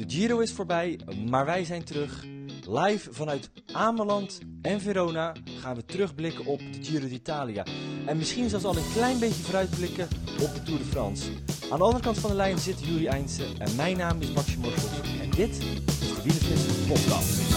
[0.00, 2.24] De Giro is voorbij, maar wij zijn terug.
[2.68, 7.64] Live vanuit Ameland en Verona gaan we terugblikken op de Giro d'Italia.
[8.06, 10.08] En misschien zelfs al een klein beetje vooruitblikken
[10.40, 11.30] op de Tour de France.
[11.70, 14.58] Aan de andere kant van de lijn zit Juri Eindse en mijn naam is Maxi
[14.58, 15.00] Morsels.
[15.20, 15.50] En dit
[15.86, 17.49] is de Wielerflitser podcast.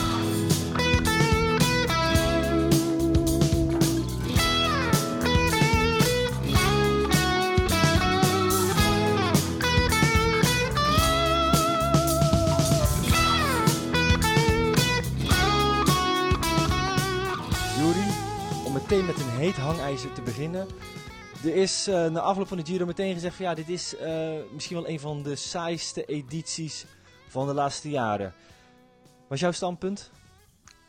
[18.93, 20.67] Meteen met een heet hangijzer te beginnen.
[21.43, 24.31] Er is eh, na afloop van de Giro meteen gezegd van ja, dit is eh,
[24.51, 26.85] misschien wel een van de saaiste edities
[27.27, 28.33] van de laatste jaren.
[29.27, 30.11] Wat is jouw standpunt?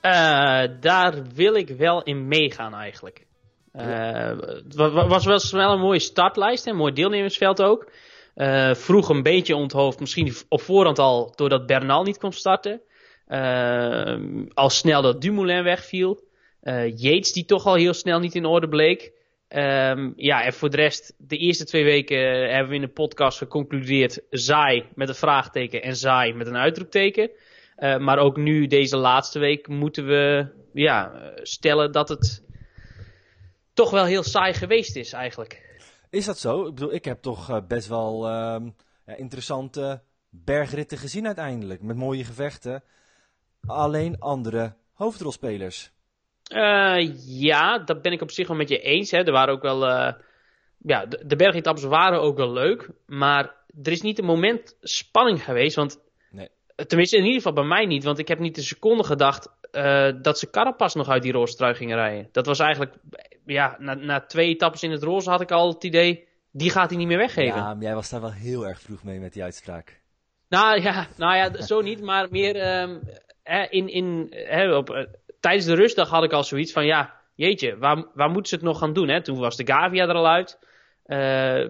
[0.01, 3.27] Eh, daar wil ik wel in meegaan eigenlijk.
[3.73, 7.91] Het wa- wa- was wel een mooie startlijst, een mooi deelnemersveld ook.
[8.73, 12.81] Vroeg een beetje onthoofd, misschien op voorhand al, doordat Bernal niet kon starten.
[14.55, 16.33] Al snel dat Dumoulin wegviel.
[16.65, 19.13] Eh Yates die toch al heel snel niet in orde bleek.
[19.49, 22.89] Ehm, ja, en voor de rest, de eerste twee weken eh, hebben we in de
[22.89, 27.31] podcast geconcludeerd saai met een vraagteken en saai met een uitroepteken.
[27.77, 32.43] Eh, maar ook nu, deze laatste week, moeten we ja, stellen dat het
[33.73, 35.81] toch wel heel saai geweest is eigenlijk.
[36.11, 36.67] Is dat zo?
[36.67, 38.69] Ik bedoel, ik heb toch best wel ehm,
[39.17, 41.83] interessante bergritten gezien uiteindelijk.
[41.83, 42.83] Met mooie gevechten.
[43.67, 45.93] Alleen andere hoofdrolspelers.
[46.45, 49.11] Eh, ja, dat ben ik op zich wel met je eens.
[49.11, 49.19] Hè.
[49.19, 50.13] Er waren ook wel, eh,
[50.79, 52.89] ja, de, de waren ook wel leuk.
[53.07, 55.77] Maar er is niet een moment spanning geweest.
[55.77, 56.49] Want, Nee.
[56.87, 58.05] tenminste in ieder geval bij mij niet.
[58.05, 61.57] Want ik heb niet een seconde gedacht eh, dat ze Carapaz nog uit die roze
[61.57, 62.29] trui gingen rijden.
[62.33, 62.95] Dat was eigenlijk,
[63.47, 66.89] ja, na, na twee etappes in het roze had ik al het idee, die gaat
[66.89, 67.57] hij niet meer weggeven.
[67.57, 70.01] Ja, maar jij was daar wel heel erg vroeg mee met die uitspraak.
[70.49, 72.99] Nou ja, nou ja, zo niet, maar meer ehm,
[73.71, 75.07] in, in, hè, op,
[75.45, 78.65] tijdens de rustdag had ik al zoiets van, ja, jeetje, waar, waar moeten ze het
[78.65, 79.09] nog gaan doen?
[79.09, 79.23] Hè?
[79.23, 80.59] Toen was de Gavia er al uit.
[81.05, 81.69] Eh,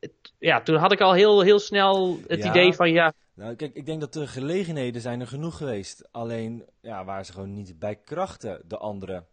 [0.00, 2.50] het- ja, toen had ik al heel, heel snel het Ja.
[2.50, 6.08] idee van, ja, Nou, kijk, ik denk dat de gelegenheden zijn er genoeg geweest.
[6.10, 9.24] Alleen, ja, waren ze gewoon niet bij krachten, de andere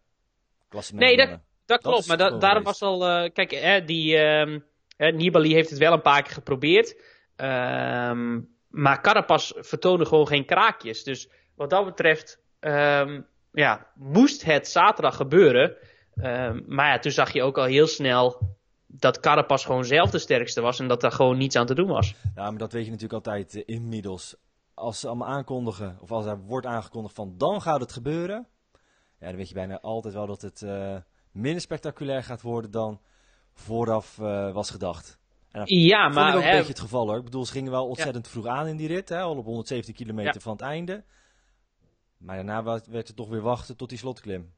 [0.68, 1.26] klassementmannen.
[1.28, 2.06] Nee, dat Dat klopt.
[2.08, 4.58] maar da- daarom was al, eh, kijk, hè, die, ehm,
[5.16, 6.96] Nibali heeft het wel een paar keer geprobeerd.
[7.36, 11.02] Ehm, maar Carapaz vertoonde gewoon geen kraakjes.
[11.04, 13.20] Dus wat dat betreft, ehm,
[13.52, 15.76] ja, moest het zaterdag gebeuren.
[16.14, 18.56] Ehm, maar ja, toen zag je ook al heel snel
[18.86, 21.88] dat Carapaz gewoon zelf de sterkste was en dat daar gewoon niets aan te doen
[21.88, 22.14] was.
[22.34, 24.36] Ja, maar dat weet je natuurlijk altijd eh, inmiddels.
[24.74, 28.46] Als ze allemaal aankondigen, of als er wordt aangekondigd van dan gaat het gebeuren.
[29.20, 30.96] Ja, dan weet je bijna altijd wel dat het eh,
[31.32, 33.00] minder spectaculair gaat worden dan
[33.54, 35.18] vooraf eh, was gedacht.
[35.50, 37.16] En dat Ja, vond ik maar ook een hè, beetje het geval hoor.
[37.18, 39.94] Ik bedoel, ze gingen wel ontzettend vroeg aan in die rit, hè, al op 170
[39.94, 40.40] kilometer Ja.
[40.40, 41.04] van het einde.
[42.20, 44.52] Maar daarna werd het toch weer wachten tot die slotklim.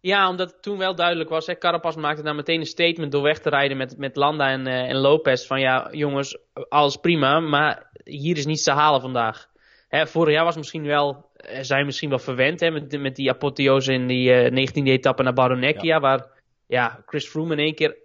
[0.00, 1.46] Ja, omdat het toen wel duidelijk was.
[1.46, 4.66] Hè, Carapaz maakte daar meteen een statement door weg te rijden met, met Landa en,
[4.66, 5.46] eh, en Lopez.
[5.46, 9.50] Van ja, jongens, alles prima, maar hier is niets te halen vandaag.
[9.88, 13.30] Hè, vorig jaar was misschien wel, eh, zijn misschien wel verwend hè, met, met die
[13.30, 16.00] apotheose in die eh, 19e etappe naar Baronecchia.
[16.00, 16.26] Waar
[16.66, 17.96] ja, Chris Froome in één keer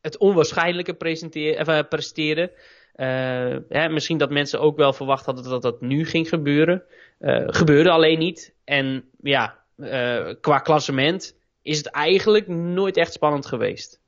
[0.00, 2.52] het onwaarschijnlijke presenteer, of, eh, presteerde.
[2.94, 6.82] Eh, hè, misschien dat mensen ook wel verwacht hadden dat dat nu ging gebeuren.
[7.18, 8.54] Eh, gebeurde alleen niet.
[8.64, 14.00] En ja, eh, qua klassement is het eigenlijk nooit echt spannend geweest.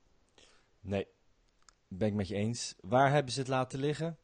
[0.80, 1.06] Nee,
[1.88, 2.74] ben ik met je eens.
[2.80, 4.18] Waar hebben ze het laten liggen?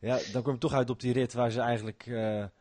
[0.00, 2.10] Ja, dan kom je toch uit op die rit waar ze eigenlijk,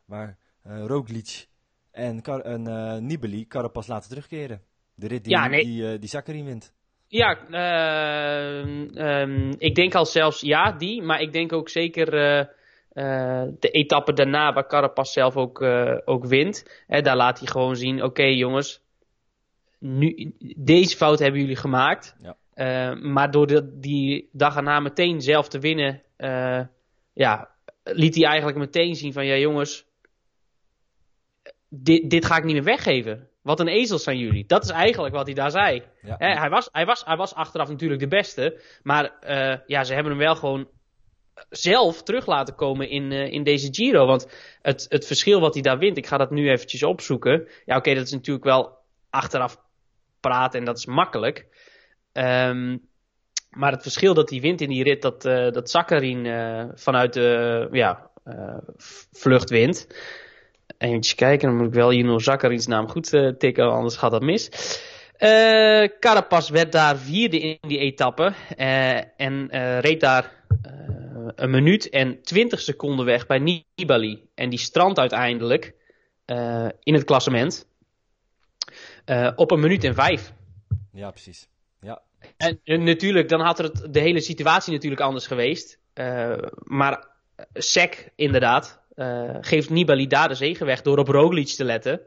[0.06, 1.47] waar Roglic
[1.91, 4.62] en, Kar en Nibali Carapaz laten terugkeren.
[4.94, 5.63] De rit die, Ja, nee.
[5.63, 6.74] die, die Sakharin wint.
[7.07, 11.01] Ja, ehm, ehm, ik denk al zelfs ja, die.
[11.01, 12.40] Maar ik denk ook zeker eh,
[12.91, 16.84] eh, de etappe daarna waar Carapaz zelf ook, eh, ook wint.
[16.88, 18.81] Hè, daar laat hij gewoon zien, oké jongens,
[19.79, 22.16] nu, deze fout hebben jullie gemaakt.
[22.22, 22.35] Ja.
[22.95, 26.01] Maar door de, die dag erna meteen zelf te winnen,
[27.13, 27.50] ja,
[27.84, 29.85] liet hij eigenlijk meteen zien van, ja jongens,
[31.69, 33.30] dit, dit ga ik niet meer weggeven.
[33.47, 34.45] Wat een ezels zijn jullie.
[34.45, 35.83] Dat is eigenlijk wat hij daar zei.
[36.01, 36.15] Ja.
[36.17, 38.61] Hij, was, hij, was, hij was achteraf natuurlijk de beste.
[38.83, 40.67] Maar eh, ja, ze hebben hem wel gewoon
[41.49, 44.05] zelf terug laten komen in, eh, in deze Giro.
[44.05, 44.27] Want
[44.61, 47.47] het, het verschil wat hij daar wint, ik ga dat nu eventjes opzoeken.
[47.65, 48.77] Ja, oké, dat is natuurlijk wel
[49.09, 49.57] achteraf
[50.19, 51.47] praten en dat is makkelijk.
[52.13, 52.77] Ehm,
[53.49, 57.13] maar het verschil dat hij wint in die rit, dat, eh dat Sakharin eh, vanuit
[57.13, 58.09] de ja,
[59.11, 59.88] vlucht wint.
[60.77, 64.21] Even kijken, dan moet ik wel Juno Zakharins naam goed eh, tikken, anders gaat dat
[64.21, 64.50] mis.
[65.18, 68.33] Eh Carapaz werd daar vierde in die etappe.
[68.57, 70.35] eh, en reed daar
[71.35, 74.29] een minuut en 20 seconden weg bij Nibali.
[74.35, 75.74] En die strandt uiteindelijk
[76.83, 77.68] in het klassement
[79.35, 80.33] op een minuut en vijf.
[80.94, 81.47] Ja, precies.
[81.81, 82.01] Ja.
[82.38, 85.80] En, en natuurlijk, dan had er het, de hele situatie natuurlijk anders geweest.
[86.63, 87.07] maar
[87.53, 88.80] Sek, inderdaad,
[89.41, 92.01] geeft Nibali daar de zegen weg door op Roglic te letten.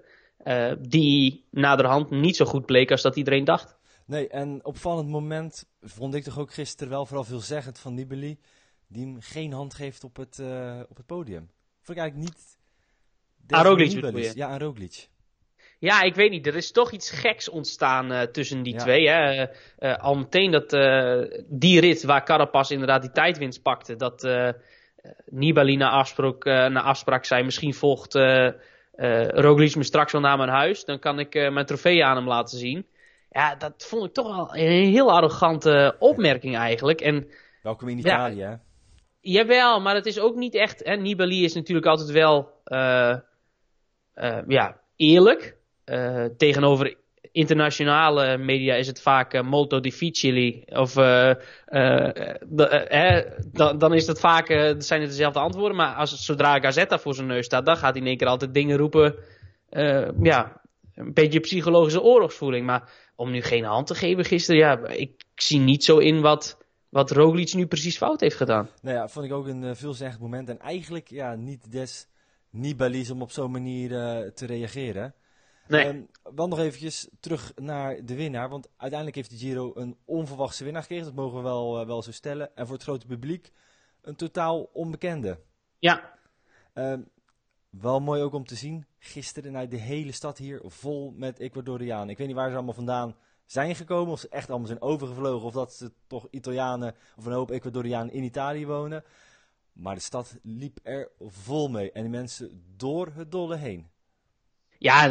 [0.45, 3.77] Uh, die naderhand niet zo goed bleek als dat iedereen dacht.
[4.07, 8.39] Nee, en opvallend moment vond ik toch ook gisteren wel vooral veelzeggend van Nibali.
[8.89, 11.51] Die hem geen hand geeft op het, uh, op het podium.
[11.81, 12.59] Vond ik eigenlijk niet...
[13.49, 14.35] Aan Roglic?
[14.35, 15.09] Ja, aan Roglic.
[15.79, 16.47] Ja, ik weet niet.
[16.47, 19.09] Er is toch iets geks ontstaan uh, tussen die twee.
[19.09, 19.47] Hè?
[19.99, 20.71] Al meteen dat
[21.47, 23.97] die rit waar Carapaz inderdaad die tijdwinst pakte.
[23.97, 24.23] Dat
[25.27, 28.49] Nibali na afspraak, na afspraak zei misschien volgt uh,
[29.29, 30.85] Roglic me straks wel naar mijn huis.
[30.85, 32.87] Dan kan ik mijn trofee aan hem laten zien.
[33.31, 37.01] Ja, dat vond ik toch wel een heel arrogante opmerking eigenlijk.
[37.01, 37.31] En,
[37.63, 38.57] Welkom in Italië, ja, hè?
[39.21, 40.85] Jawel, maar het is ook niet echt...
[40.85, 42.53] Hè, Nibali is natuurlijk altijd wel
[44.47, 45.57] ja, eerlijk.
[46.37, 46.97] tegenover
[47.33, 50.63] internationale media is het vaak uh, molto difficili.
[50.67, 51.35] Of uh,
[51.69, 53.21] uh,
[53.53, 54.47] dan, dan is het vaak,
[54.79, 55.77] zijn het dezelfde antwoorden.
[55.77, 58.55] Maar als, zodra Gazetta voor zijn neus staat, dan gaat hij in één keer altijd
[58.55, 59.15] dingen roepen.
[60.23, 60.61] ja,
[60.95, 62.67] een beetje psychologische oorlogsvoering.
[62.67, 66.59] Maar om nu geen hand te geven gisteren, ja, ik zie niet zo in wat,
[66.89, 68.69] wat Roglic nu precies fout heeft gedaan.
[68.83, 70.49] Nou ja, vond ik ook een veelzeggend moment.
[70.49, 72.09] En eigenlijk, ja, niet des
[72.51, 73.89] Nibali's om op zo'n manier
[74.35, 75.15] te reageren.
[75.71, 75.87] Nee.
[75.87, 78.49] Um, wel nog eventjes terug naar de winnaar.
[78.49, 81.05] Want uiteindelijk heeft de Giro een onverwachte winnaar gekregen.
[81.05, 82.57] Dat mogen we wel, uh, wel zo stellen.
[82.57, 83.53] En voor het grote publiek
[84.01, 85.41] een totaal onbekende.
[85.79, 86.19] Ja.
[86.75, 87.09] Um,
[87.71, 88.87] wel mooi ook om te zien.
[88.99, 92.09] Gisteren naar de hele stad hier vol met Ecuadorianen.
[92.09, 94.13] Ik weet niet waar ze allemaal vandaan zijn gekomen.
[94.13, 95.47] Of ze echt allemaal zijn overgevlogen.
[95.47, 99.05] Of dat ze toch Italianen of een hoop Ecuadorianen in Italië wonen.
[99.73, 101.93] Maar de stad liep er vol mee.
[101.93, 103.90] En de mensen door het dolle heen.
[104.83, 105.09] Ja,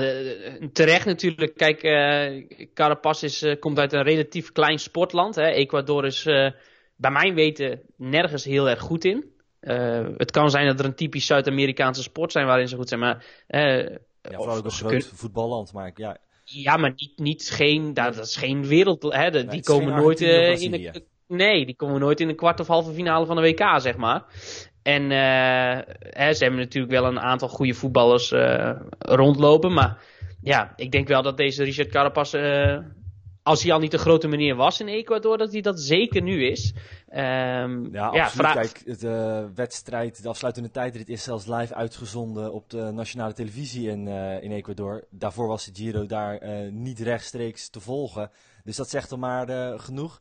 [0.73, 1.55] terecht natuurlijk.
[1.55, 5.35] Kijk, uh, Carapaz is, uh, komt uit een relatief klein sportland.
[5.35, 5.47] Hè.
[5.47, 6.51] Ecuador is uh,
[6.95, 9.25] bij mijn weten nergens heel erg goed in.
[10.17, 12.99] het kan zijn dat er een typisch Zuid-Amerikaanse sport zijn waarin ze goed zijn.
[12.99, 15.73] Maar, ja, vooral ook een groot voetballand.
[15.73, 19.03] Maar ja, ja, maar niet, niet geen, dat, is geen wereld.
[19.03, 22.67] Hè, de, die komen nooit in de, Nee, die komen nooit in de kwart of
[22.67, 24.23] halve finale van de WK, zeg maar.
[24.81, 29.73] En uh, hè, ze hebben natuurlijk wel een aantal goede voetballers uh, rondlopen.
[29.73, 30.01] Maar
[30.41, 32.77] ja, ik denk wel dat deze Richard Carapaz, uh,
[33.43, 36.45] als hij al niet de grote meneer was in Ecuador, dat hij dat zeker nu
[36.45, 36.73] is.
[37.09, 42.91] Um, ja, ja Kijk, de wedstrijd, de afsluitende tijdrit is zelfs live uitgezonden op de
[42.91, 44.07] nationale televisie in,
[44.41, 45.03] in Ecuador.
[45.09, 46.41] Daarvoor was de Giro daar
[46.71, 48.31] niet rechtstreeks te volgen.
[48.63, 50.19] Dus dat zegt al maar genoeg.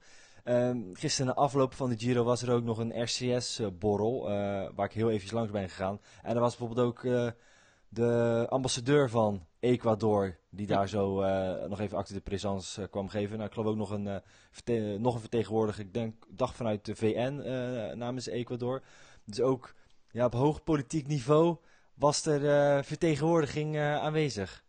[0.49, 4.71] Um, gisteren na afloop van de Giro was er ook nog een RCS-borrel, uh, eh,
[4.75, 6.01] waar ik heel even langs ben gegaan.
[6.23, 7.31] En er was bijvoorbeeld ook uh,
[7.89, 11.21] de ambassadeur van Ecuador, die daar zo
[11.69, 13.37] nog even acte de présence kwam geven.
[13.37, 14.23] Nou, ik geloof ook nog een,
[15.03, 17.43] nog een vertegenwoordiger, ik denk, dag vanuit de VN
[17.99, 18.83] namens Ecuador.
[19.25, 19.75] Dus ook
[20.11, 21.57] ja, op hoog politiek niveau
[21.95, 24.65] was er vertegenwoordiging aanwezig.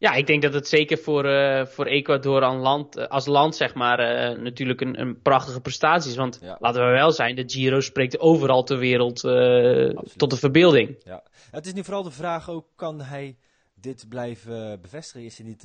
[0.00, 3.56] Ja, ik denk dat het zeker voor, uh, voor Ecuador als land, eh, als land
[3.56, 4.00] zeg maar,
[4.32, 6.16] uh, natuurlijk een, een prachtige prestatie is.
[6.16, 6.56] Want ja.
[6.60, 11.00] laten we wel zijn, de Giro spreekt overal ter wereld uh, tot de verbeelding.
[11.04, 11.22] Ja.
[11.50, 13.36] Het is nu vooral de vraag ook, kan hij
[13.74, 15.26] dit blijven bevestigen?
[15.26, 15.62] Is hij niet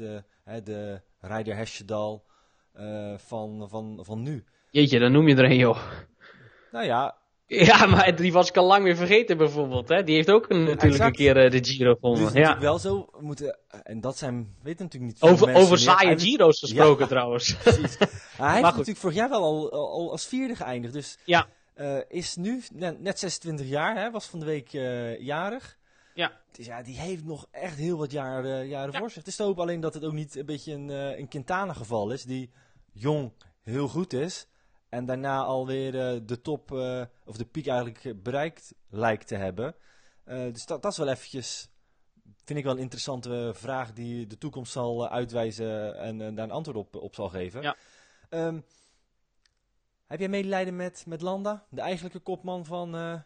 [0.65, 2.25] de Rijder Hesjedal
[3.17, 4.43] van, van, van nu?
[4.69, 5.79] Jeetje, dan noem je er een joh.
[6.71, 7.17] Nou ja,
[7.69, 9.89] ja, maar die was ik al lang weer vergeten bijvoorbeeld.
[9.89, 10.03] Hè?
[10.03, 12.33] Die heeft ook een, natuurlijk een keer uh, de Giro gewonnen.
[12.33, 12.59] Dus ja.
[12.59, 17.03] wel zo moeten, eh, en dat zijn, weet natuurlijk niet Over, over saaie Giro's gesproken
[17.03, 17.55] ja, trouwens.
[17.63, 17.97] Precies.
[18.37, 20.93] hij heeft natuurlijk vorig jaar wel al, al, als vierde geëindigd.
[20.93, 21.47] Dus ja.
[21.77, 24.11] Uh, is nu net, net 26 jaar, hè?
[24.11, 25.77] was van de week uh, jarig.
[26.13, 26.31] Ja.
[26.51, 28.99] Dus ja, die heeft nog echt heel wat jaar, jaren ja.
[28.99, 29.17] voor zich.
[29.17, 32.11] Het is te hopen alleen dat het ook niet een beetje een, een Quintana geval
[32.11, 32.49] is, die
[32.91, 34.47] jong heel goed is.
[34.89, 39.75] En daarna alweer uh, de top, uh, of de piek eigenlijk bereikt lijkt te hebben.
[40.25, 41.69] Uh, dus dat, dat is wel eventjes,
[42.43, 46.77] vind ik wel een interessante vraag die de toekomst zal uitwijzen en daar een antwoord
[46.77, 47.61] op, op zal geven.
[47.61, 47.75] Ja.
[48.29, 48.65] Um,
[50.05, 53.23] heb jij medelijden met, met Landa, de eigenlijke kopman van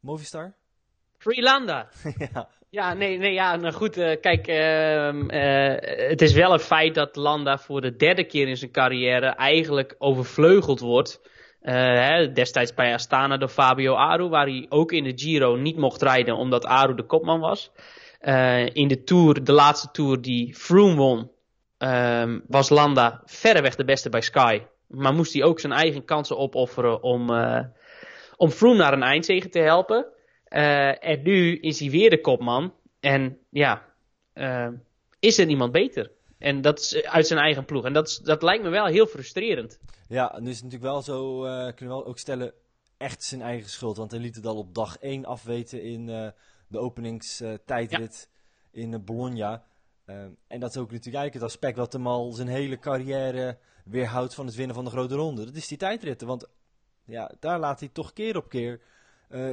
[0.00, 0.54] Movistar?
[1.16, 1.88] Free Landa!
[2.32, 2.48] ja.
[2.70, 6.94] Ja, nee, nee, ja, nou goed, uh, kijk, uh, uh, het is wel een feit
[6.94, 11.20] dat Landa voor de derde keer in zijn carrière eigenlijk overvleugeld wordt.
[11.60, 16.02] Hè, destijds bij Astana door Fabio Aru, waar hij ook in de Giro niet mocht
[16.02, 17.70] rijden omdat Aru de kopman was.
[18.72, 21.30] in de Tour, de laatste Tour die Froome won,
[21.78, 24.62] ehm, was Landa verreweg de beste bij Sky.
[24.86, 27.30] Maar moest hij ook zijn eigen kansen opofferen om
[28.36, 30.06] om Froome naar een eindzege te helpen.
[30.48, 32.74] En nu is hij weer de kopman.
[33.00, 33.94] En ja,
[35.18, 36.10] is er niemand beter?
[36.38, 37.84] En dat is uit zijn eigen ploeg.
[37.84, 39.78] En dat, is, dat lijkt me wel heel frustrerend.
[40.08, 42.52] Ja, nu is het natuurlijk wel zo, uh, kunnen we wel ook stellen,
[42.96, 43.96] echt zijn eigen schuld.
[43.96, 46.06] Want hij liet het al op dag 1 afweten in
[46.68, 48.28] de openingstijdrit
[48.72, 48.80] ja.
[48.80, 49.64] in Bologna.
[50.46, 54.34] En dat is ook natuurlijk eigenlijk het aspect wat hem al zijn hele carrière weerhoudt
[54.34, 55.44] van het winnen van de grote ronde.
[55.44, 56.26] Dat is die tijdritten.
[56.26, 56.48] Want
[57.04, 58.80] ja, daar laat hij toch keer op keer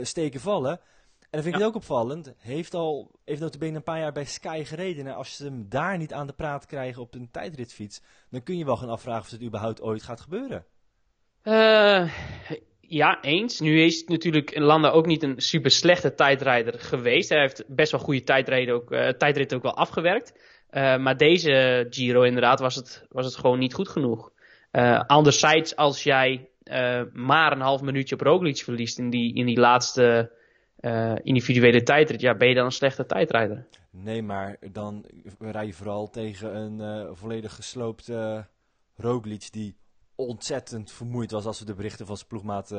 [0.02, 0.80] steken vallen.
[1.36, 2.34] En dan vind ik het ook opvallend.
[2.38, 5.08] Heeft al, heeft notabene een paar jaar bij Sky gereden.
[5.08, 8.58] En als ze hem daar niet aan de praat krijgen op een tijdritfiets, dan kun
[8.58, 10.66] je wel gaan afvragen of het überhaupt ooit gaat gebeuren.
[11.44, 12.12] Uh,
[12.80, 13.60] ja, eens.
[13.60, 17.30] Nu is het natuurlijk Landa ook niet een super slechte tijdrijder geweest.
[17.30, 20.34] Hij heeft best wel goede tijdritten ook, uh, tijdrit ook wel afgewerkt.
[20.72, 24.32] Uh, maar deze Giro inderdaad was het, was het gewoon niet goed genoeg.
[25.08, 26.50] anderzijds, als jij
[27.14, 30.32] maar een half minuutje op Roglic verliest in die, in die laatste
[30.86, 33.68] uh, individuele tijdrit, ja, ben je dan een slechte tijdrijder?
[33.90, 35.06] Nee, maar dan
[35.40, 38.40] rij je vooral tegen een uh, volledig gesloopt uh,
[38.96, 39.76] Roglic die
[40.16, 42.70] ontzettend vermoeid was als we de berichten van zijn ploegmaat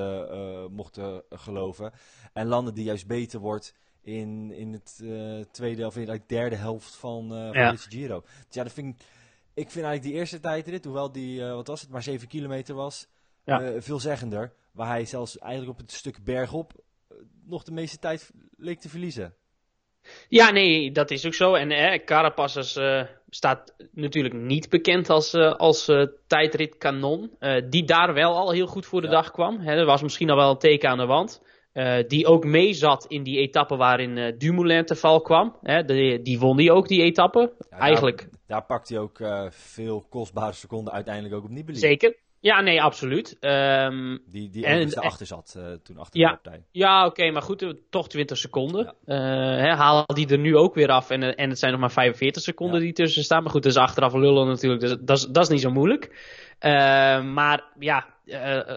[0.70, 1.92] mochten geloven.
[2.32, 5.02] En landen die juist beter wordt in, in het
[5.52, 7.70] tweede of in de derde helft van, van ja.
[7.70, 8.20] deze Giro.
[8.20, 9.06] Dus ja, dat vind ik,
[9.54, 13.08] ik vind eigenlijk die eerste tijdrit, hoewel die, wat was het, maar 7 kilometer was,
[13.46, 13.80] ja.
[13.80, 14.52] veelzeggender.
[14.72, 16.72] Waar hij zelfs eigenlijk op het stuk bergop
[17.46, 19.34] nog de meeste tijd leek te verliezen.
[20.28, 21.54] Ja, nee, dat is ook zo.
[21.54, 27.30] En eh, Carapaz uh, staat natuurlijk niet bekend als, uh, als uh, tijdritkanon.
[27.68, 29.60] die daar wel al heel goed voor de dag kwam.
[29.60, 31.42] Hè, er was misschien al wel een teken aan de wand.
[32.08, 35.56] die ook mee zat in die etappe waarin Dumoulin te val kwam.
[35.62, 37.52] Hè, die, die won die ook, die etappe.
[37.70, 38.18] Eigenlijk.
[38.18, 41.78] Daar, daar pakt hij ook veel kostbare seconden uiteindelijk ook op Nibali.
[41.78, 42.14] Zeker.
[42.46, 43.36] Ja, nee, absoluut.
[43.40, 46.64] Um, die die en, erachter zat uh, toen achter ja, de partij.
[46.70, 48.94] Ja, oké, maar goed, toch 20 seconden.
[49.06, 49.68] Ja.
[49.68, 52.42] Uh, haal die er nu ook weer af en, en het zijn nog maar 45
[52.42, 52.84] seconden ja.
[52.84, 53.42] die tussen staan.
[53.42, 56.04] Maar goed, dat is achteraf lullen natuurlijk, dus dat, is, dat is niet zo moeilijk.
[56.60, 56.70] Uh,
[57.24, 58.06] maar ja,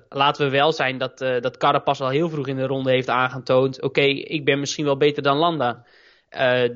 [0.10, 3.78] laten we wel zijn dat, dat Carapaz al heel vroeg in de ronde heeft aangetoond...
[3.78, 5.86] oké, okay, ik ben misschien wel beter dan Landa.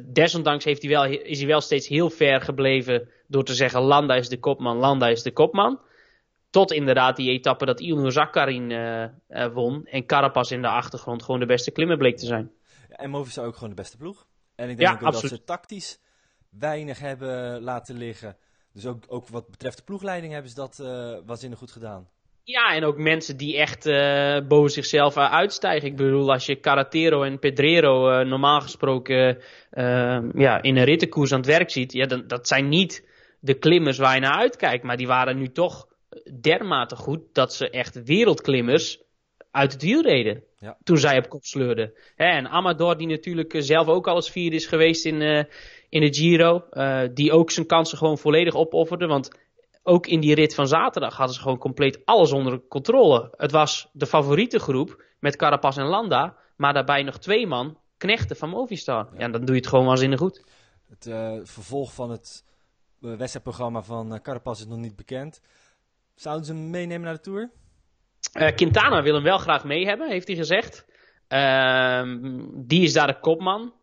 [0.05, 3.81] desondanks heeft hij wel, is hij wel steeds heel ver gebleven door te zeggen...
[3.81, 5.79] Landa is de kopman, Landa is de kopman...
[6.53, 9.85] Tot inderdaad die etappe dat Ilnur Zakarin uh, uh, won.
[9.85, 12.51] En Carapaz in de achtergrond gewoon de beste klimmer bleek te zijn.
[12.89, 14.25] Ja, en Movistar ook gewoon de beste ploeg.
[14.55, 15.29] En ik denk ja, ook absoluut.
[15.29, 15.99] dat ze tactisch
[16.49, 18.37] weinig hebben laten liggen.
[18.73, 22.09] Dus ook, ook wat betreft de ploegleiding hebben ze dat uh, waanzinnig goed gedaan.
[22.43, 25.89] Ja, en ook mensen die echt uh, boven zichzelf uitstijgen.
[25.89, 29.37] Ik bedoel, als je Caratero en Pedrero uh, normaal gesproken
[29.71, 31.93] uh, ja, in een rittenkoers aan het werk ziet.
[31.93, 33.07] Ja, dan, dat zijn niet
[33.39, 34.83] de klimmers waar je naar uitkijkt.
[34.83, 35.91] Maar die waren nu toch
[36.41, 39.01] dermate goed dat ze echt wereldklimmers
[39.51, 40.43] uit het wiel reden.
[40.59, 40.77] Ja.
[40.83, 41.93] Toen zij op kop sleurden.
[42.15, 45.43] en Amador, die natuurlijk zelf ook al eens vierde is geweest in, uh,
[45.89, 46.63] in de Giro.
[46.71, 49.07] Uh, die ook zijn kansen gewoon volledig opofferde.
[49.07, 49.31] Want
[49.83, 53.33] ook in die rit van zaterdag hadden ze gewoon compleet alles onder controle.
[53.37, 56.37] Het was de favoriete groep met Carapaz en Landa.
[56.55, 59.07] Maar daarbij nog twee man, knechten van Movistar.
[59.13, 60.43] Ja, ja dan doe je het gewoon waanzinnig goed.
[60.89, 62.45] Het uh, vervolg van het
[62.99, 65.41] wedstrijdprogramma van Carapaz is nog niet bekend.
[66.15, 67.51] Zouden ze hem meenemen naar de Tour?
[68.33, 70.85] Uh, Quintana wil hem wel graag mee hebben, heeft hij gezegd.
[71.29, 72.01] Uh,
[72.55, 73.73] die is daar de kopman.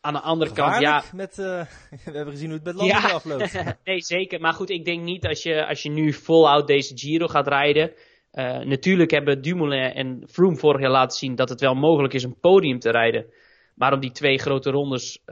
[0.00, 1.02] Aan de andere kant, ja.
[1.12, 1.46] Met, uh,
[2.04, 3.14] we hebben gezien hoe het met Landa ja.
[3.14, 3.64] afloopt.
[3.84, 4.40] nee, zeker.
[4.40, 7.92] Maar goed, ik denk niet als je, als je nu voluit deze Giro gaat rijden.
[8.32, 12.22] Uh, natuurlijk hebben Dumoulin en Froome vorig jaar laten zien dat het wel mogelijk is
[12.22, 13.26] een podium te rijden.
[13.74, 15.22] Maar om die twee grote rondes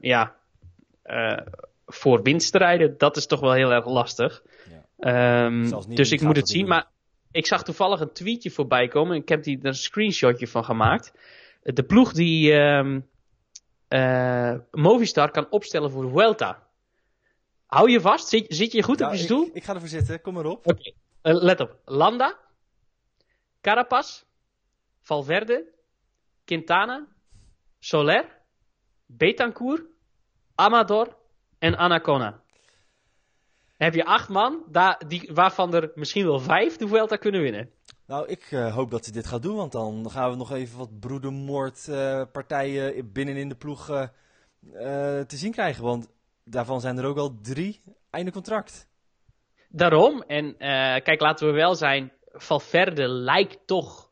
[0.00, 0.34] ja,
[1.86, 4.42] voor winst te rijden, dat is toch wel heel erg lastig.
[4.98, 6.68] Um, dus ik moet het zien.
[6.68, 6.86] Maar
[7.30, 9.16] ik zag toevallig een tweetje voorbij komen.
[9.16, 11.12] Ik heb die, er een screenshotje van gemaakt.
[11.62, 13.08] De ploeg die um,
[13.88, 16.68] uh, Movistar kan opstellen voor de Vuelta.
[17.66, 18.28] Hou je vast?
[18.28, 19.46] Zit, zit je goed nou, op je stoel?
[19.46, 20.20] Ik, ik, ga ervoor zitten.
[20.20, 20.66] Kom maar op.
[20.66, 20.94] Okay.
[21.22, 21.76] Uh, let op.
[21.84, 22.38] Landa.
[23.60, 24.22] Carapaz.
[25.02, 25.64] Valverde.
[26.44, 27.06] Quintana.
[27.78, 28.24] Soler.
[29.06, 29.82] Betancourt.
[30.54, 31.16] Amador.
[31.58, 32.44] En Anacona
[33.76, 37.70] heb je acht man, daar, die, waarvan er misschien wel vijf de Vuelta kunnen winnen.
[38.06, 40.78] Nou, ik uh, hoop dat ze dit gaat doen, want dan gaan we nog even
[40.78, 44.06] wat broedermoordpartijen uh, binnenin de ploeg uh,
[45.20, 45.84] te zien krijgen.
[45.84, 46.08] Want
[46.44, 47.80] daarvan zijn er ook al drie
[48.10, 48.88] einde contract.
[49.68, 50.56] Daarom, en
[51.02, 54.10] kijk, laten we wel zijn, Valverde lijkt toch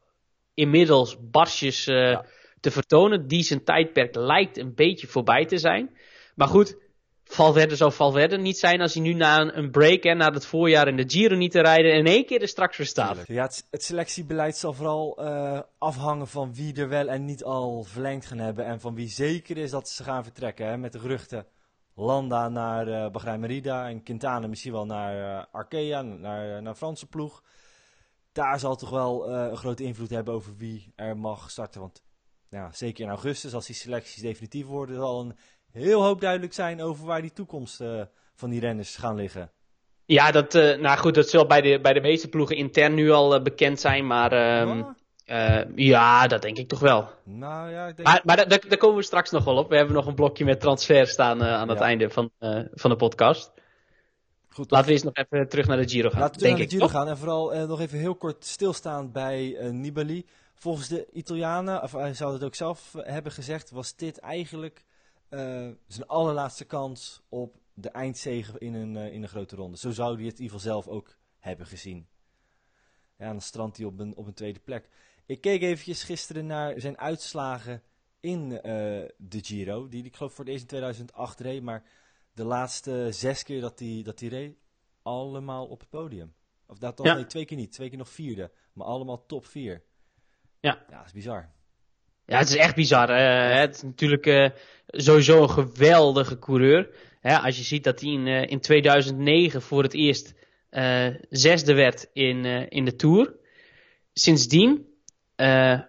[0.54, 2.24] inmiddels barsjes ja.
[2.60, 3.26] te vertonen.
[3.26, 5.96] Die zijn tijdperk lijkt een beetje voorbij te zijn.
[6.34, 6.76] Maar goed,
[7.24, 10.88] Valverde zou Valverde niet zijn als hij nu na een, break en na het voorjaar
[10.88, 13.26] in de Giro niet te rijden in één keer er straks weer staat.
[13.26, 18.26] Ja, het, selectiebeleid zal vooral uh, afhangen van wie er wel en niet al verlengd
[18.26, 20.66] gaan hebben en van wie zeker is dat ze gaan vertrekken.
[20.66, 21.46] Hè, met de geruchten
[21.94, 27.06] Landa naar uh, Bahrein Merida en Quintana misschien wel naar uh, Arkea, naar, naar Franse
[27.06, 27.42] ploeg.
[28.32, 31.80] Daar zal toch wel een grote invloed hebben over wie er mag starten.
[31.80, 32.02] Want
[32.72, 35.36] zeker in augustus, als die selecties definitief worden, zal een
[35.74, 38.02] heel hoop duidelijk zijn over waar die toekomst uh,
[38.34, 39.50] van die renners gaan liggen.
[40.04, 43.10] Ja, dat, uh, nou goed, dat zal bij de, bij de meeste ploegen intern nu
[43.10, 45.66] al uh, bekend zijn, maar um, ja?
[45.74, 46.26] ja?
[46.26, 47.08] dat denk ik toch wel.
[47.24, 48.08] Nou ja, ik denk...
[48.08, 49.68] Maar, maar daar, daar komen we straks nog wel op.
[49.68, 51.84] We hebben nog een blokje met transfer staan aan het ja.
[51.84, 52.30] einde van,
[52.72, 53.52] van de podcast.
[54.48, 56.20] Goed, Laten we eens nog even terug naar de Giro gaan.
[56.20, 60.26] Laten we naar de Giro gaan en vooral nog even heel kort stilstaan bij Nibali.
[60.54, 64.84] Volgens de Italianen, of hij zou het ook zelf hebben gezegd, was dit eigenlijk
[65.34, 69.76] uh, zijn allerlaatste kans op de eindzege in een, uh, in een grote ronde.
[69.76, 72.06] Zo zou hij het in ieder geval zelf ook hebben gezien.
[73.18, 74.88] Ja, dan strandt hij op een, op een tweede plek.
[75.26, 77.82] Ik keek eventjes gisteren naar zijn uitslagen
[78.20, 78.60] in uh,
[79.16, 79.88] de Giro.
[79.88, 81.62] Die ik geloof voor het eerst in 2008 reed.
[81.62, 81.84] Maar
[82.32, 84.56] de laatste zes keer dat hij, dat reed,
[85.02, 86.34] allemaal op het podium.
[86.66, 87.14] Of dat Ja.
[87.14, 87.72] nee, twee keer niet.
[87.72, 88.50] Twee keer nog vierde.
[88.72, 89.84] Maar allemaal top vier.
[90.60, 90.84] Ja.
[90.88, 91.52] Ja, dat is bizar.
[92.26, 93.08] Ja, het is echt bizar.
[93.08, 94.50] Eh, het is natuurlijk eh,
[94.86, 96.88] sowieso een geweldige coureur.
[97.20, 100.34] Hè, als je ziet dat hij in, eh, in 2009 voor het eerst
[101.30, 103.34] zesde werd in, in de Tour.
[104.12, 104.86] Sindsdien
[105.36, 105.80] eh,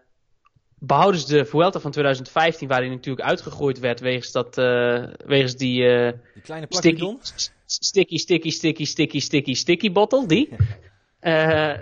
[0.80, 4.56] behouden ze de Vuelta van 2015, waar hij natuurlijk uitgegooid werd wegens, dat,
[5.26, 5.82] wegens die
[6.34, 7.18] Die kleine sticky,
[7.66, 10.50] sticky, sticky, sticky, sticky, sticky, sticky bottle, die.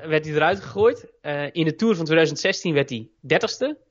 [0.08, 1.08] Werd hij eruit gegooid.
[1.52, 3.83] In de Tour van 2016 werd hij 30ste.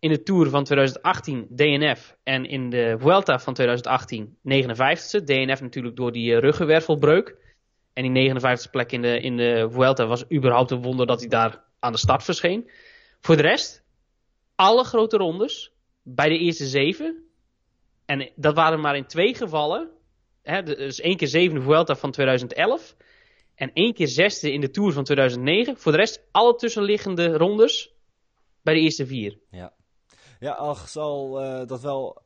[0.00, 2.16] In de Tour van 2018 DNF.
[2.22, 5.24] En in de Vuelta van 2018 59ste.
[5.24, 7.36] DNF natuurlijk door die eh, ruggenwervelbreuk.
[7.92, 11.28] En die 59ste plek in de, in de Vuelta was überhaupt een wonder dat hij
[11.28, 12.70] daar aan de start verscheen.
[13.20, 13.84] Voor de rest,
[14.54, 17.24] alle grote rondes bij de eerste zeven.
[18.04, 19.90] En dat waren maar in twee gevallen.
[20.42, 22.96] Hè, dus één keer zevende Vuelta van 2011.
[23.54, 25.76] En één keer zesde in de Tour van 2009.
[25.76, 27.92] Voor de rest alle tussenliggende rondes
[28.62, 29.38] bij de eerste vier.
[29.50, 29.72] Ja.
[30.40, 32.22] Ja, ach, zal eh, dat wel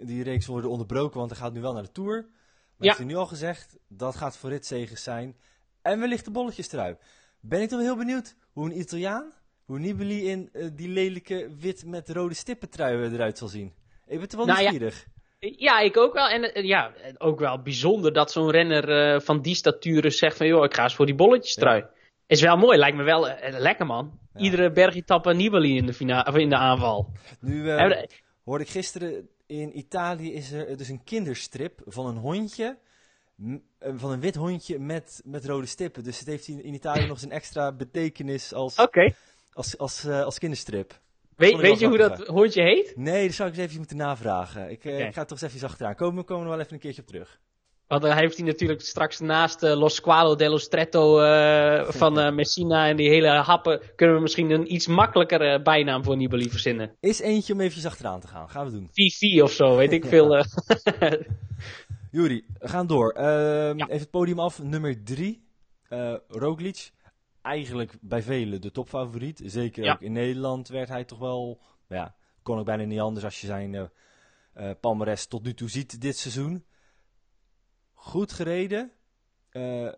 [0.00, 2.22] die reeks worden onderbroken, want hij gaat nu wel naar de Tour.
[2.22, 2.30] Maar
[2.78, 2.84] Ja.
[2.86, 5.36] heeft hij nu al gezegd, dat gaat voor ritzegers zijn.
[5.82, 6.96] En wellicht de bolletjes trui.
[7.40, 9.32] Ben ik toch heel benieuwd hoe een Italiaan,
[9.64, 13.74] hoe Nibali in eh, die lelijke wit met rode stippen trui eruit zal zien.
[14.06, 15.06] Ik ben toch wel Nou nieuwsgierig.
[15.38, 16.28] Ja, ik ook wel.
[16.28, 20.46] En eh, ja, ook wel bijzonder dat zo'n renner van die statuur zegt van...
[20.46, 21.84] joh, ik ga eens voor die bolletjes trui.
[22.26, 24.18] Is wel mooi, lijkt me wel eh, lekker man.
[24.34, 24.40] Ja.
[24.40, 27.12] Iedere bergetappe Nibali in de, of in de aanval.
[27.40, 28.08] Nu we-
[28.44, 32.78] hoorde ik gisteren, in Italië is er dus een kinderstrip van een hondje.
[33.78, 36.04] eh, Van een wit hondje met, met rode stippen.
[36.04, 38.76] Dus het heeft in, in Italië nog eens een extra betekenis als,
[39.52, 41.00] als, als, als kinderstrip.
[41.36, 42.96] Weet, je hoe dat hondje heet?
[42.96, 44.70] Nee, dat zou ik eens even moeten navragen.
[44.70, 45.94] Ik, ik ga toch eens even achteraan.
[45.94, 47.40] Komen we komen er wel even een keertje op terug.
[47.88, 52.32] Want dan heeft hij natuurlijk straks naast eh, Los Squalo dello Stretto eh, van eh,
[52.40, 53.80] Messina en die hele happen...
[53.96, 56.96] kunnen we misschien een iets makkelijker bijnaam voor Nibali verzinnen.
[57.00, 58.48] Is eentje om eventjes achteraan te gaan.
[58.50, 58.88] Gaan we doen.
[58.92, 60.28] VV of zo, weet ik veel.
[62.10, 63.10] Juri, we gaan door.
[63.12, 63.84] Ehm, Ja.
[63.84, 64.62] Even het podium af.
[64.62, 65.44] Nummer drie.
[65.88, 66.90] eh Roglic.
[67.42, 69.42] Eigenlijk bij velen de topfavoriet.
[69.44, 69.92] Zeker Ja.
[69.92, 71.60] ook in Nederland werd hij toch wel...
[71.88, 73.90] Ja, kon ook bijna niet anders als je zijn
[74.80, 76.64] palmares tot nu toe ziet dit seizoen.
[78.06, 78.92] Goed gereden.
[79.50, 79.88] Eh,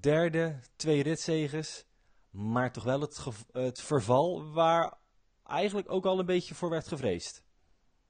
[0.00, 1.84] derde, twee ritzegers.
[2.30, 4.98] Maar toch wel het, het verval waar
[5.46, 7.44] eigenlijk ook al een beetje voor werd gevreesd.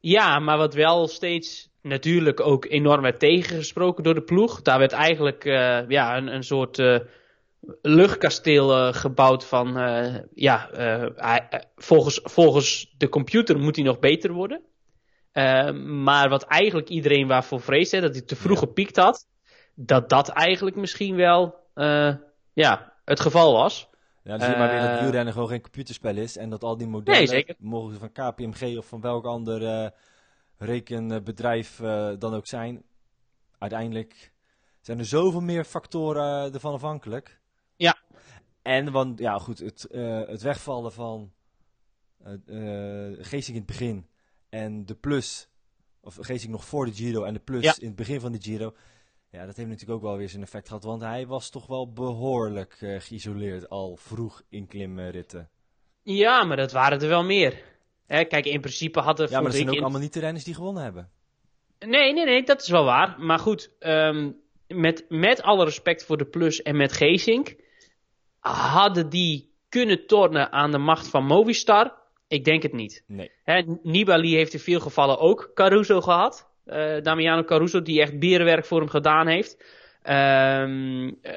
[0.01, 4.63] Ja, maar wat wel steeds natuurlijk ook enorm werd tegengesproken door de ploeg.
[4.63, 6.99] Daar werd eigenlijk eh, ja, een, een soort eh,
[7.83, 9.73] luchtkasteel gebouwd van...
[10.35, 10.71] ja,
[11.77, 14.63] volgens, volgens de computer moet hij nog beter worden.
[16.03, 18.67] Maar wat eigenlijk iedereen waarvoor vreesde, dat hij te vroeg Ja.
[18.67, 19.27] gepiekt had...
[19.79, 22.15] dat dat eigenlijk misschien wel eh,
[22.53, 23.89] ja, het geval was.
[24.23, 26.37] Ja, dan zie je maar weer dat Eh, wielrennen gewoon geen computerspel is.
[26.37, 27.55] En dat al die modellen, Nee, zeker.
[27.59, 29.91] mogen ze van KPMG of van welk ander eh,
[30.59, 31.77] rekenbedrijf
[32.19, 32.83] dan ook zijn.
[33.59, 34.33] Uiteindelijk
[34.81, 37.41] zijn er zoveel meer factoren ervan afhankelijk.
[37.77, 37.97] Ja.
[38.63, 39.87] En want, ja goed, het,
[40.29, 41.33] het wegvallen van
[43.19, 44.07] Geesink in het begin
[44.49, 45.49] en de plus,
[46.01, 47.75] of Geesink nog voor de Giro en de plus Ja.
[47.79, 48.75] in het begin van de Giro.
[49.37, 51.93] Ja, dat heeft natuurlijk ook wel weer zijn effect gehad, want hij was toch wel
[51.93, 55.51] behoorlijk eh, geïsoleerd al vroeg in klimritten.
[56.03, 57.63] Ja, maar dat waren er wel meer.
[58.07, 60.21] Hè, kijk, in principe had er Ja, maar dat zijn ook in- allemaal niet de
[60.21, 61.11] renners die gewonnen hebben.
[61.79, 63.21] Nee, nee, nee, dat is wel waar.
[63.21, 64.31] Maar goed, ehm,
[64.69, 67.57] met, met alle respect voor de Plus en met Geesink,
[68.39, 71.95] hadden die kunnen tornen aan de macht van Movistar?
[72.29, 73.05] Ik denk het niet.
[73.07, 73.31] Nee.
[73.45, 76.46] Hè, Nibali heeft in veel gevallen ook Caruso gehad.
[76.67, 79.65] Eh, Damiano Caruso, die echt berenwerk voor hem gedaan heeft.
[80.03, 80.67] Eh,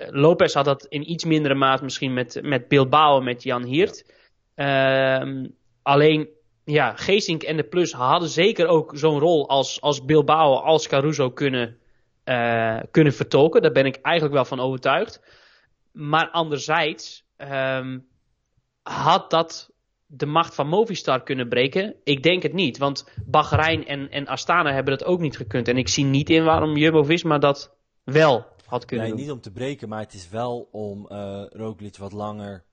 [0.10, 4.14] Lopez had dat in iets mindere maat misschien met, met Bilbao en met Jan Hiert.
[4.56, 5.46] Ehm,
[5.82, 6.30] alleen,
[6.66, 11.32] ja, Geesink en de Plus hadden zeker ook zo'n rol als, als Bilbao, als Caruso
[11.32, 11.78] kunnen,
[12.24, 13.62] eh, kunnen vertolken.
[13.62, 15.22] Daar ben ik eigenlijk wel van overtuigd.
[15.92, 18.00] Maar anderzijds ehm,
[18.82, 19.72] had dat
[20.12, 21.96] de macht van Movistar kunnen breken?
[22.04, 25.68] Ik denk het niet, want Bahrein en, en Astana hebben dat ook niet gekund.
[25.68, 29.24] En ik zie niet in waarom Jumbo-Visma dat wel had kunnen Nee, doen.
[29.26, 32.64] niet om te breken, maar het is wel om eh Roglic wat langer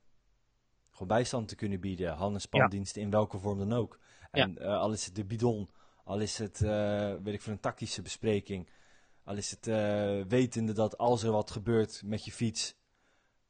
[0.90, 2.12] gewoon bijstand te kunnen bieden.
[2.12, 3.98] Hand- en spandiensten in welke vorm dan ook.
[4.30, 5.68] En eh, al is het de bidon,
[6.04, 8.68] al is het, eh, weet ik veel, een tactische bespreking.
[9.24, 9.66] Al is het
[10.28, 12.74] wetende dat als er wat gebeurt met je fiets,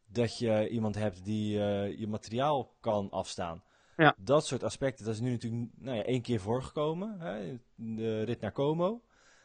[0.07, 1.51] dat je iemand hebt die
[1.99, 3.63] je materiaal kan afstaan.
[3.97, 4.15] Ja.
[4.19, 7.17] Dat soort aspecten, dat is nu natuurlijk nou ja, één keer voorgekomen.
[7.19, 9.01] Hè, de rit naar Como.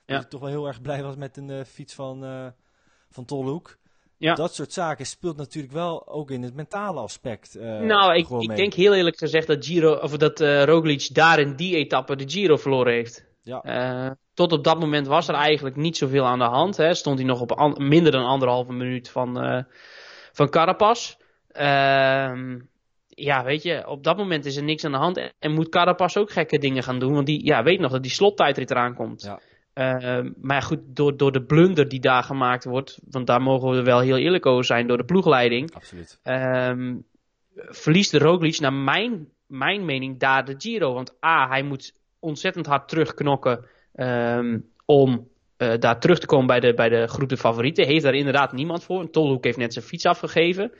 [0.06, 0.14] Ja.
[0.16, 2.48] Dat ik toch wel heel erg blij was met een eh, fiets van, eh
[3.10, 3.78] van Tolhoek.
[4.18, 4.34] Ja.
[4.34, 7.56] Dat soort zaken speelt natuurlijk wel ook in het mentale aspect.
[7.56, 11.40] eh, nou, ik, ik denk heel eerlijk gezegd dat, Giro, of dat eh, Roglic daar
[11.40, 13.26] in die etappe de Giro verloren heeft.
[13.44, 14.18] Ja.
[14.34, 16.78] Tot op dat moment was er eigenlijk niet zoveel aan de hand.
[16.78, 16.94] Hè.
[16.94, 19.66] Stond hij nog op minder dan anderhalve minuut van,
[20.32, 21.18] van Carapaz.
[23.24, 25.32] Ja, weet je, op dat moment is er niks aan de hand.
[25.40, 27.14] En, moet Carapaz ook gekke dingen gaan doen.
[27.14, 29.22] Want die ja, weet nog dat die slottijdrit eraan komt.
[29.22, 29.40] Ja.
[29.74, 33.00] Ehm, maar goed, door, door de blunder die daar gemaakt wordt.
[33.10, 34.88] Want daar mogen we wel heel eerlijk over zijn.
[34.88, 35.74] Door de ploegleiding.
[35.74, 36.20] Absoluut.
[36.24, 36.96] Ehm,
[37.56, 40.94] verliest de Roglic naar mijn, mijn mening daar de Giro.
[40.94, 46.60] Want A, hij moet ontzettend hard terugknokken ehm, om eh, daar terug te komen bij
[46.60, 47.86] de, bij de groep de favorieten.
[47.86, 49.10] Heeft daar inderdaad niemand voor.
[49.10, 50.72] Tolhoek heeft net zijn fiets afgegeven.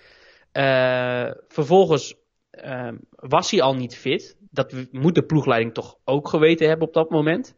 [0.52, 2.16] Eh, vervolgens
[2.52, 4.38] ehm, was hij al niet fit.
[4.40, 7.56] Dat moet de ploegleiding toch ook geweten hebben op dat moment.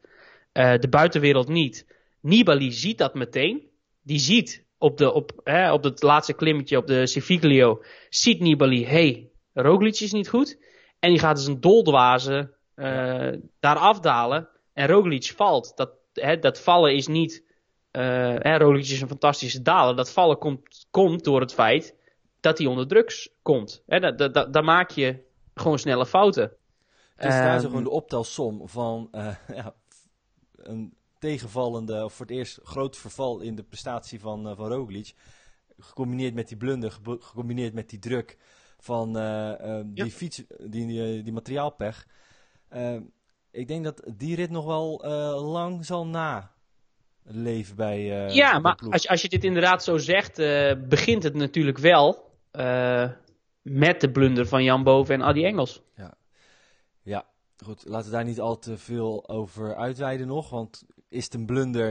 [0.51, 1.87] Eh, de buitenwereld niet.
[2.21, 3.69] Nibali ziet dat meteen.
[4.01, 7.83] Die ziet op, de, op, hè, op het laatste klimmetje op de Civiglio.
[8.09, 10.57] Ziet Nibali, hey, Roglic is niet goed.
[10.99, 14.49] En die gaat dus een doldwaze eh, daar afdalen.
[14.73, 15.71] En Roglic valt.
[15.75, 17.43] Dat, hè, dat vallen is niet...
[17.91, 19.95] eh hè, Roglic is een fantastische daler.
[19.95, 21.95] Dat vallen komt, komt door het feit
[22.43, 23.83] dat hij onder drugs komt.
[23.85, 26.51] Hè, dat, dat, dat, daar maak je gewoon snelle fouten.
[27.15, 29.73] Het is Ehm, gewoon de optelsom van eh, ja,
[30.55, 35.13] een tegenvallende, of voor het eerst groot verval in de prestatie van, eh, van Roglic.
[35.79, 38.37] Gecombineerd met die blunder, gecombineerd met die druk
[38.79, 40.11] van eh, die Ja.
[40.11, 42.07] fiets, die, die, die materiaalpech.
[42.69, 42.97] Eh,
[43.51, 46.51] ik denk dat die rit nog wel eh, lang zal na
[47.23, 48.25] leven bij.
[48.27, 51.77] eh, ja, maar als, je- als je dit inderdaad zo zegt, eh, begint het natuurlijk
[51.77, 53.09] wel eh,
[53.61, 55.81] met de blunder van Jan Boven en Adi Engels.
[57.03, 57.25] Ja,
[57.65, 57.83] goed.
[57.85, 60.49] Laten we daar niet al te veel over uitweiden nog.
[60.49, 61.89] Want is het een blunder?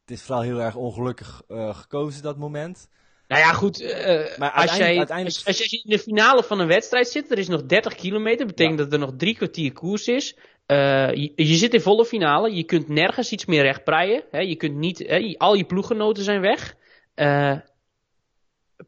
[0.00, 2.88] Het is vooral heel erg ongelukkig eh, gekozen, dat moment.
[3.28, 3.80] Nou ja, goed.
[3.80, 7.30] eh, Maar als, jij, uiteindelijk- als, als je in de finale van een wedstrijd zit,
[7.30, 8.84] er is nog 30 kilometer, betekent Ja.
[8.84, 10.36] dat er nog drie kwartier koers is.
[10.66, 14.24] Je, je zit in volle finale, je kunt nergens iets meer rechtbreien.
[14.30, 16.76] Hè, je kunt niet, hè, al je ploeggenoten zijn weg.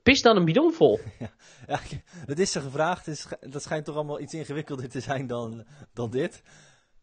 [0.03, 1.01] Pis dan een bidon vol.
[1.67, 1.81] Ja,
[2.27, 3.07] dat is ze gevraagd.
[3.07, 6.43] Is, dat schijnt toch allemaal iets ingewikkelder te zijn dan, dan dit.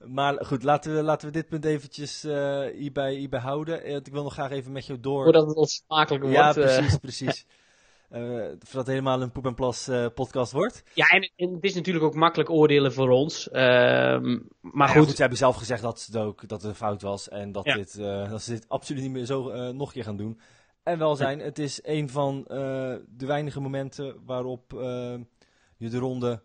[0.05, 3.83] Maar goed, laten we, laten we dit punt eventjes eh, hierbij, hierbij houden.
[3.83, 5.23] Eh, ik wil nog graag even met jou door.
[5.23, 6.37] Voordat het onsmakelijk wordt.
[6.37, 6.53] ja, eh.
[6.53, 7.45] precies, precies.
[8.09, 10.83] Voordat het helemaal een poep en plas podcast wordt.
[10.93, 13.49] Ja, en, en het is natuurlijk ook makkelijk oordelen voor ons.
[13.49, 17.01] Ehm, maar goed, goed, ze hebben zelf gezegd dat het ook dat het een fout
[17.01, 17.29] was.
[17.29, 17.75] En dat, Ja.
[17.75, 17.95] dit,
[18.29, 20.39] dat ze dit absoluut niet meer zo nog een keer gaan doen.
[20.83, 25.15] En wel zijn, het is een van eh, de weinige momenten waarop eh,
[25.77, 26.41] je de ronde.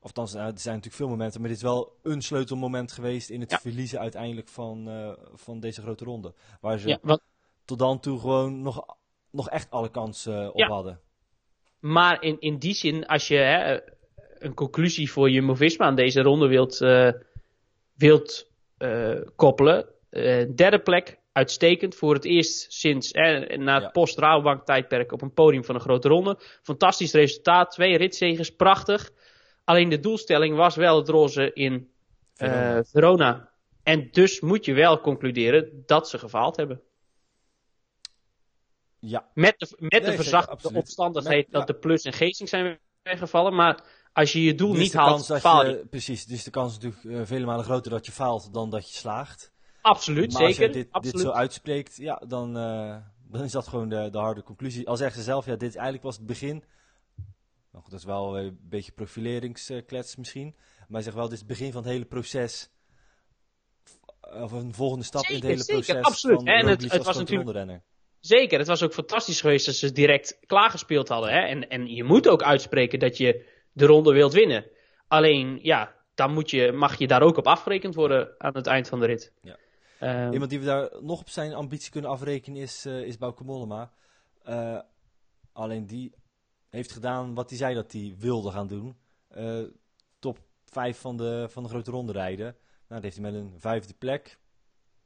[0.00, 3.40] Althans, nou, er zijn natuurlijk veel momenten, maar dit is wel een sleutelmoment geweest in
[3.40, 3.58] het Ja.
[3.58, 6.34] verliezen uiteindelijk van, eh, van deze grote ronde.
[6.60, 7.18] Waar ze ja,
[7.64, 8.96] tot dan toe gewoon nog,
[9.30, 10.66] nog echt alle kansen op Ja.
[10.68, 11.00] hadden.
[11.80, 13.80] maar in, in die zin, als je hè,
[14.38, 16.78] een conclusie voor Jumbo-Visma aan deze ronde wilt,
[17.94, 18.50] wilt
[19.36, 19.86] koppelen.
[20.54, 21.94] derde plek, uitstekend.
[21.94, 23.88] Voor het eerst sinds eh, na het Ja.
[23.88, 26.38] post-Rabobank tijdperk op een podium van een grote ronde.
[26.62, 29.10] Fantastisch resultaat, twee ritzegers, prachtig.
[29.64, 31.90] Alleen de doelstelling was wel het roze in
[32.36, 32.84] eh, Verona.
[32.84, 33.50] Verona.
[33.82, 36.80] En dus moet je wel concluderen dat ze gefaald hebben.
[38.98, 41.74] Ja, Met de, met Nee, de verzachte omstandigheid Met- dat ja.
[41.74, 43.54] de plus en geesting zijn weggevallen.
[43.54, 45.86] Maar als je je doel Dus niet haalt, faal je.
[45.90, 48.90] Precies, dus de kans is natuurlijk eh, vele malen groter dat je faalt dan dat
[48.90, 49.52] je slaagt.
[49.80, 50.76] Absoluut, maar als zeker.
[50.76, 51.16] je dit, absoluut.
[51.16, 52.96] dit zo uitspreekt, ja, dan, uh,
[53.30, 54.88] dan is dat gewoon de, de harde conclusie.
[54.88, 56.64] Al zeggen ze zelf, ja, dit eigenlijk was het begin.
[57.72, 60.56] Nou goed, dat is wel een beetje profileringsklets misschien.
[60.88, 62.70] Maar zegt wel, dit is het begin van het hele proces.
[64.20, 66.12] Of een volgende stap zeker, in het hele zeker, proces.
[66.12, 66.36] Absoluut.
[66.36, 67.80] Van en het, het was natuurlijk.
[68.20, 71.30] Zeker, het was ook fantastisch geweest dat ze direct klaargespeeld hadden.
[71.30, 71.40] Hè?
[71.40, 74.66] En, en je moet ook uitspreken dat je de ronde wilt winnen.
[75.08, 78.88] Alleen, ja, dan moet je, mag je daar ook op afgerekend worden aan het eind
[78.88, 79.32] van de rit.
[79.42, 79.58] Ja.
[80.00, 83.44] Um, Iemand die we daar nog op zijn ambitie kunnen afrekenen is, uh, is Bauke
[83.44, 83.92] Mollema.
[84.48, 84.80] Uh,
[85.52, 86.12] alleen die
[86.68, 88.96] heeft gedaan wat hij zei dat hij wilde gaan doen.
[89.36, 89.64] Uh,
[90.18, 92.44] top 5 van de, van de grote ronde rijden.
[92.46, 92.54] Nou,
[92.88, 94.38] dat heeft hij met een vijfde plek.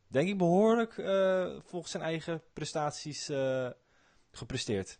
[0.08, 0.94] Denk ik behoorlijk
[1.64, 3.30] volgens zijn eigen prestaties
[4.30, 4.98] gepresteerd.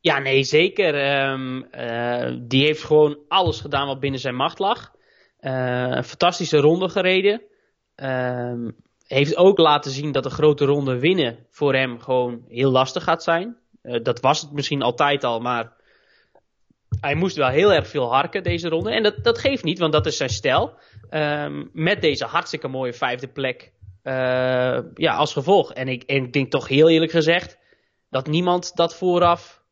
[0.00, 1.20] Ja, nee, zeker.
[1.30, 1.68] Um,
[2.48, 4.94] die heeft gewoon alles gedaan wat binnen zijn macht lag.
[5.40, 7.42] een fantastische ronde gereden.
[7.96, 8.76] Um,
[9.08, 13.22] heeft ook laten zien dat de grote ronde winnen voor hem gewoon heel lastig gaat
[13.22, 13.56] zijn.
[13.82, 15.72] Uh, dat was het misschien altijd al, maar
[17.00, 18.90] hij moest wel heel erg veel harken deze ronde.
[18.90, 20.74] En dat, dat geeft niet, want dat is zijn stijl.
[21.10, 25.72] Um, met deze hartstikke mooie vijfde plek uh, ja, als gevolg.
[25.72, 27.58] En ik, en ik denk toch heel eerlijk gezegd
[28.10, 29.62] dat niemand dat vooraf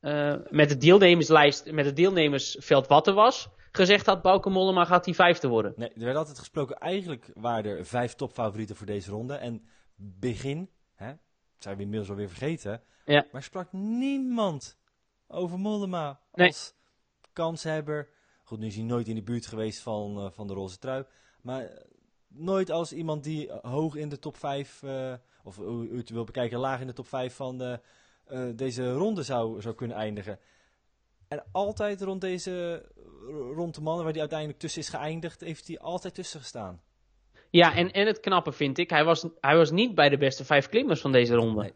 [0.00, 5.04] uh, met de deelnemerslijst, met het deelnemersveld wat er was gezegd had, Bauke Mollema gaat
[5.04, 5.72] die vijfde worden.
[5.76, 9.34] Nee, er werd altijd gesproken, eigenlijk waren er vijf topfavorieten voor deze ronde.
[9.34, 11.12] En begin, hè,
[11.58, 13.26] zijn we inmiddels alweer vergeten, ja.
[13.32, 14.78] maar sprak niemand
[15.26, 17.32] over Mollema als nee.
[17.32, 18.08] kanshebber.
[18.44, 21.04] Goed, nu is hij nooit in de buurt geweest van, uh, van de roze trui,
[21.40, 21.82] maar
[22.28, 26.24] nooit als iemand die hoog in de top 5, uh, of hoe u het wil
[26.24, 27.80] bekijken, laag in de top 5 van de,
[28.54, 30.38] deze ronde zou, zou kunnen eindigen.
[31.28, 32.84] En altijd rond deze,
[33.54, 36.80] rond de mannen waar hij uiteindelijk tussen is geëindigd, heeft hij altijd tussen gestaan.
[37.50, 40.44] Ja, en, en het knappe vind ik, hij was, hij was niet bij de beste
[40.44, 41.60] vijf klimmers van deze ronde.
[41.60, 41.72] Nee.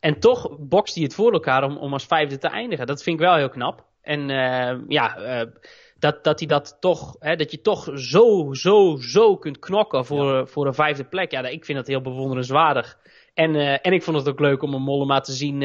[0.00, 2.86] En toch bokst hij het voor elkaar om, om als vijfde te eindigen.
[2.86, 3.84] Dat vind ik wel heel knap.
[4.00, 5.50] En uh, ja, uh,
[5.98, 10.34] dat, dat hij dat toch, hè, dat je toch zo, zo, zo kunt knokken voor,
[10.34, 10.46] ja.
[10.46, 11.30] voor een vijfde plek.
[11.30, 12.98] Ja, ik vind dat heel bewonderenswaardig.
[13.34, 15.62] En, uh, en ik vond het ook leuk om een Mollema te zien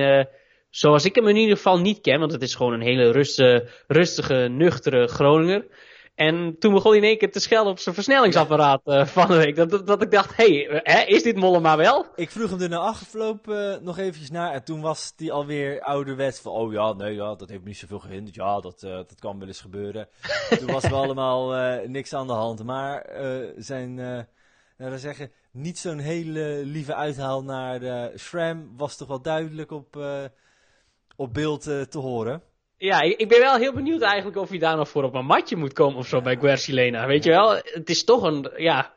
[0.70, 3.70] zoals ik hem in ieder geval niet ken, want het is gewoon een hele rustige,
[3.88, 5.66] rustige nuchtere Groninger.
[6.20, 9.36] En toen begon hij in één keer te schelden op zijn versnellingsapparaat uh, van de
[9.36, 9.56] week.
[9.56, 12.06] Dat, dat, dat ik dacht, hé, hey, is dit Mollema wel?
[12.16, 14.54] Ik vroeg hem er na afgelopen uh, nog eventjes naar.
[14.54, 17.78] En toen was hij alweer ouderwets van, oh ja, nee, ja, dat heeft me niet
[17.78, 18.36] zoveel gehinderd.
[18.36, 20.08] Ja, dat, uh, dat kan wel eens gebeuren.
[20.50, 21.54] toen was er allemaal
[21.88, 22.64] niks aan de hand.
[22.64, 23.10] Maar
[23.58, 23.94] zijn,
[24.78, 29.98] nou, zeggen, niet zo'n hele lieve uithaal naar de Shram was toch wel duidelijk op
[31.20, 32.44] op beeld uh, te horen.
[32.78, 35.56] Ja, ik, ben wel heel benieuwd eigenlijk of hij daar nog voor op een matje
[35.56, 37.08] moet komen of zo bij Guercilena.
[37.08, 38.94] Weet je wel, het is toch een, ja,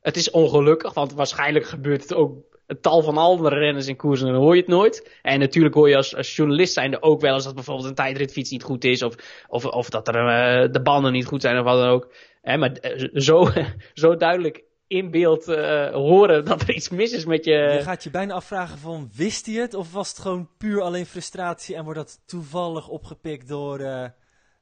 [0.00, 2.32] het is ongelukkig, want waarschijnlijk gebeurt het ook
[2.66, 5.18] een tal van andere renners in koers en dan hoor je het nooit.
[5.22, 8.50] En natuurlijk hoor je als, als journalist zijnde ook wel eens dat bijvoorbeeld een tijdritfiets
[8.50, 11.64] niet goed is of, of, of dat er uh, de banden niet goed zijn of
[11.64, 12.12] wat dan ook.
[12.42, 13.48] Maar uh, zo,
[14.02, 17.52] zo duidelijk in beeld uh, horen dat er iets mis is met je.
[17.52, 21.06] Je gaat je bijna afvragen van wist hij het of was het gewoon puur alleen
[21.06, 24.04] frustratie en wordt dat toevallig opgepikt door, uh,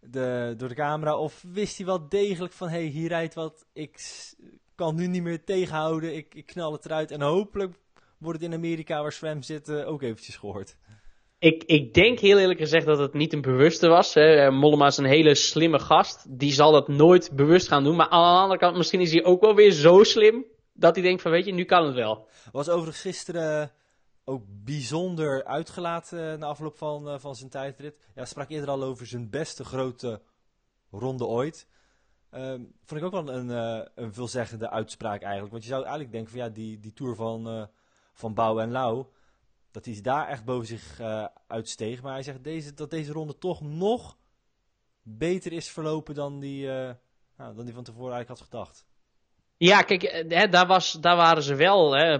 [0.00, 3.66] de, door de camera of wist hij wel degelijk van hé hey, hier rijdt wat,
[3.72, 4.00] ik
[4.74, 7.74] kan nu niet meer tegenhouden, ik, ik knal het eruit en hopelijk
[8.18, 10.76] wordt het in Amerika waar Swam zit uh, ook eventjes gehoord.
[11.40, 14.14] Ik, ik denk heel eerlijk gezegd dat het niet een bewuste was.
[14.14, 14.50] Hè.
[14.50, 16.38] Mollema is een hele slimme gast.
[16.38, 17.96] Die zal dat nooit bewust gaan doen.
[17.96, 20.44] Maar aan de andere kant, misschien is hij ook wel weer zo slim.
[20.72, 22.28] Dat hij denkt van, weet je, nu kan het wel.
[22.52, 23.72] Was overigens gisteren
[24.24, 27.96] ook bijzonder uitgelaten na afloop van, uh, van zijn tijdrit.
[28.14, 30.20] Ja, sprak eerder al over zijn beste grote
[30.90, 31.68] ronde ooit.
[32.34, 33.48] Um, vond ik ook wel een,
[33.94, 35.52] een veelzeggende uitspraak eigenlijk.
[35.52, 37.68] Want je zou eigenlijk denken van ja, die, die tour van,
[38.12, 39.06] van Bouw en Lau
[39.70, 42.02] dat hij daar echt boven zich uh, uitsteeg.
[42.02, 44.16] Maar hij zegt deze, dat deze ronde toch nog
[45.02, 46.90] beter is verlopen dan die, uh,
[47.36, 48.86] nou, dan die van tevoren eigenlijk had gedacht.
[49.56, 52.18] Ja, kijk, hè, daar, was, daar waren ze wel, hè,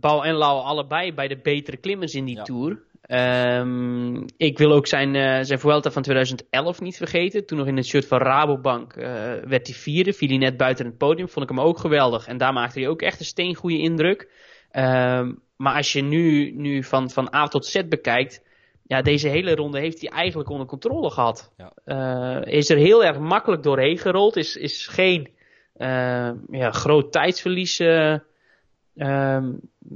[0.00, 2.42] Bouw en Lau allebei bij de betere klimmers in die ja.
[2.42, 2.82] Tour.
[3.08, 7.46] Um, ik wil ook zijn, uh, zijn Vuelta van 2011 niet vergeten.
[7.46, 9.04] Toen nog in het shirt van Rabobank uh,
[9.44, 10.12] werd hij vierde.
[10.12, 11.28] Viel hij net buiten het podium.
[11.28, 12.26] Vond ik hem ook geweldig.
[12.26, 14.30] En daar maakte hij ook echt een steengoede indruk.
[14.76, 18.42] Um, maar als je nu, nu van, van A tot Z bekijkt,
[18.82, 21.52] ja, deze hele ronde heeft hij eigenlijk onder controle gehad.
[21.56, 21.72] Ja.
[22.44, 24.36] Uh, is er heel erg makkelijk doorheen gerold.
[24.36, 25.28] Is, is geen
[25.76, 28.16] uh, ja, groot tijdsverlies uh,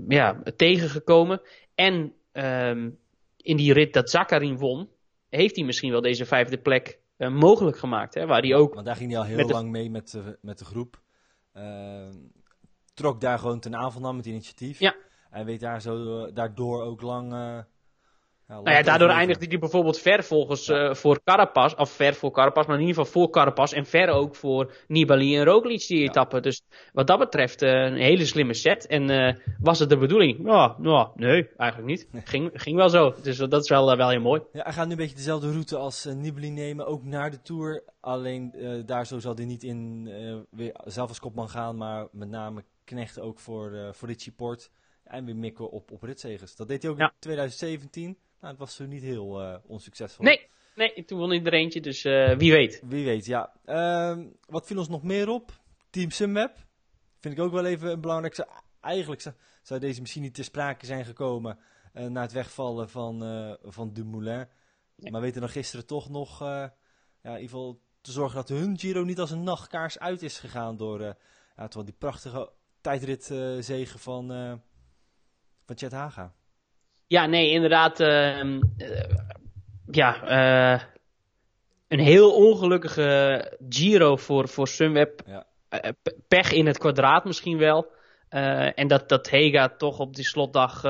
[0.08, 1.40] ja, tegengekomen.
[1.74, 2.98] En um,
[3.36, 4.88] in die rit dat Zakarin won,
[5.28, 8.14] heeft hij misschien wel deze vijfde plek mogelijk gemaakt.
[8.14, 10.64] Hè, waar hij ook Want daar ging hij al heel lang mee met, met de
[10.64, 11.00] groep.
[12.96, 14.78] Trok daar gewoon ten aanval nam met initiatief.
[14.78, 14.94] Ja.
[15.30, 17.32] En weet daar zo, daardoor ook lang...
[17.32, 17.58] Uh,
[18.48, 20.88] ja, nou ja, daardoor eindigde hij bijvoorbeeld ver volgens ja.
[20.88, 24.08] uh, voor Carapaz, of ver voor Carapaz, maar in ieder geval voor Carapaz en ver
[24.08, 26.04] ook voor Nibali en Roglic die ja.
[26.04, 26.40] etappe.
[26.40, 28.86] Dus wat dat betreft uh, een hele slimme set.
[28.86, 30.38] En uh, was het de bedoeling?
[30.38, 32.08] Nou, nou nee, eigenlijk niet.
[32.12, 32.22] Nee.
[32.32, 33.14] Ging, ging wel zo.
[33.22, 34.42] Dus dat is wel, wel heel mooi.
[34.52, 37.82] Ja, hij gaat nu een beetje dezelfde route als Nibali nemen, ook naar de Tour.
[38.00, 38.54] Alleen
[38.86, 40.04] daar zo zal hij niet in
[40.50, 44.70] weer zelf als kopman gaan, maar met name knechten ook voor, voor Richie Port.
[45.06, 46.56] En weer mikken op, op ritzegers.
[46.56, 48.04] Dat deed hij ook in 2017.
[48.40, 50.24] Nou, het was zo niet heel uh, onsuccesvol.
[50.24, 52.82] Nee, nee, toen won er eentje, dus uh, wie weet.
[52.84, 53.52] Wie weet, ja.
[53.64, 55.60] Uh, wat viel ons nog meer op?
[55.90, 56.56] Team Sunweb.
[57.20, 58.48] Vind ik ook wel even een belangrijkste.
[58.80, 61.58] Eigenlijk zou, deze misschien niet ter sprake zijn gekomen
[61.94, 63.20] uh, na het wegvallen van,
[63.62, 64.48] van Dumoulin.
[64.96, 65.12] Nee.
[65.12, 66.72] Maar weten dan gisteren toch nog ja,
[67.22, 70.76] in ieder geval te zorgen dat hun Giro niet als een nachtkaars uit is gegaan
[70.76, 71.16] door
[71.56, 72.52] ja, die prachtige
[72.86, 74.26] tijdritzegen van,
[75.66, 76.32] van Chet Haga.
[77.06, 78.00] Ja, nee, inderdaad.
[78.00, 78.60] Uh, uh,
[79.90, 80.22] ja,
[81.88, 85.22] een heel ongelukkige Giro voor, voor Sunweb.
[85.26, 85.46] Ja.
[86.28, 87.86] pech in het kwadraat misschien wel.
[88.74, 90.82] en dat, dat Hega toch op die slotdag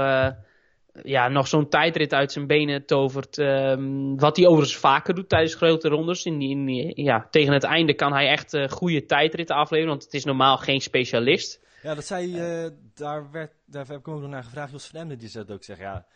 [1.03, 3.39] ja, nog zo'n tijdrit uit zijn benen tovert.
[3.39, 6.25] Um, wat hij overigens vaker doet tijdens grote rondes.
[6.25, 9.91] In die, in die, ja, tegen het einde kan hij echt goede tijdritten afleveren.
[9.91, 11.65] Want het is normaal geen specialist.
[11.87, 14.73] Ja, dat zei, uh, daar, werd, daar heb ik ook nog naar gevraagd.
[14.73, 16.07] Jos van Emden die zou ook zeggen, ja,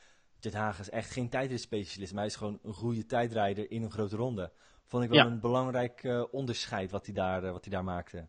[0.40, 3.90] Jet Hagen is echt geen tijdritspecialist, maar hij is gewoon een goede tijdrijder in een
[3.90, 4.50] grote ronde.
[4.87, 5.26] Vond ik wel ja.
[5.26, 8.26] een belangrijk uh, onderscheid wat hij daar, uh, wat hij daar maakte.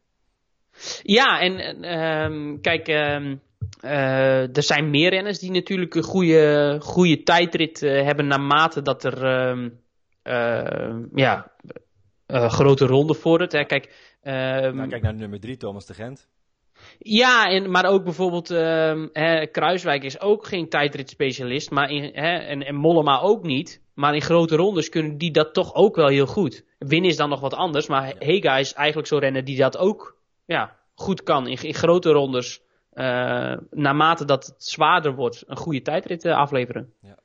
[1.01, 3.41] Ja, en um, kijk, um,
[3.84, 9.47] uh, er zijn meer renners die natuurlijk een goede, goede tijdrit hebben naarmate dat er
[9.49, 9.82] um,
[11.13, 11.51] ja,
[12.27, 13.51] grote ronde vordert.
[13.51, 13.65] Hè.
[13.65, 16.30] Kijk, nou, kijk naar nummer drie, Thomas de Gent.
[16.99, 18.47] Ja, en, maar ook bijvoorbeeld
[19.13, 21.71] hè, Kruiswijk is ook geen tijdritspecialist.
[21.71, 23.81] Maar in, hè, en, en Mollema ook niet.
[23.93, 26.63] Maar in grote rondes kunnen die dat toch ook wel heel goed.
[26.77, 27.87] Winnen is dan nog wat anders.
[27.87, 31.47] Maar Hega is eigenlijk zo'n renner die dat ook ja, goed kan.
[31.47, 32.61] In, in grote rondes,
[32.93, 36.93] uh, naarmate dat het zwaarder wordt, een goede tijdrit uh, afleveren.
[37.01, 37.17] Ja.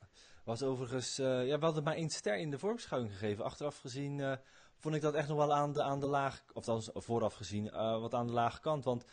[0.43, 3.43] Was overigens, uh, ja, we hadden maar één ster in de vormschouwing gegeven.
[3.43, 4.37] Achteraf gezien
[4.77, 7.71] vond ik dat echt nog wel aan de, aan de laag, of dan vooraf gezien,
[7.99, 8.83] wat aan de lage kant.
[8.83, 9.05] Want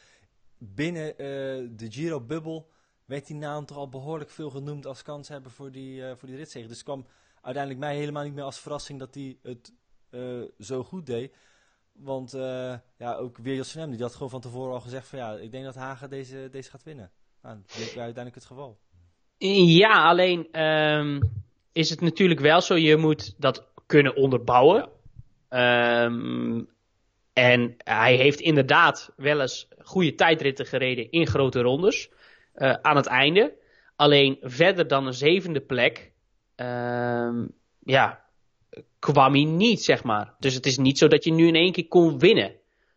[0.58, 1.16] binnen uh,
[1.70, 2.70] de Giro-bubbel
[3.04, 6.36] werd die naam toch al behoorlijk veel genoemd als kanshebber voor die, uh, voor die
[6.36, 6.66] ritzege.
[6.66, 7.06] Dus het kwam
[7.40, 9.72] uiteindelijk mij helemaal niet meer als verrassing dat hij het
[10.10, 11.34] uh, zo goed deed.
[11.92, 12.32] Want
[12.96, 15.50] ja, ook weer Jos van die had gewoon van tevoren al gezegd van ja, ik
[15.50, 17.10] denk dat Hagen deze, deze gaat winnen.
[17.42, 18.78] Nou, dat bleek uiteindelijk het geval.
[19.38, 21.20] Ja, alleen um,
[21.72, 24.88] is het natuurlijk wel zo, je moet dat kunnen onderbouwen.
[25.50, 26.04] Ja.
[26.04, 26.68] Um,
[27.34, 32.10] en hij heeft inderdaad wel eens goede tijdritten gereden in grote rondes.
[32.54, 33.54] Uh, aan het einde.
[33.96, 36.12] Alleen verder dan een zevende plek.
[36.56, 37.42] Uh,
[37.78, 38.24] ja,
[38.98, 40.34] kwam hij niet, zeg maar.
[40.38, 42.54] Dus het is niet zo dat je nu in één keer kon winnen.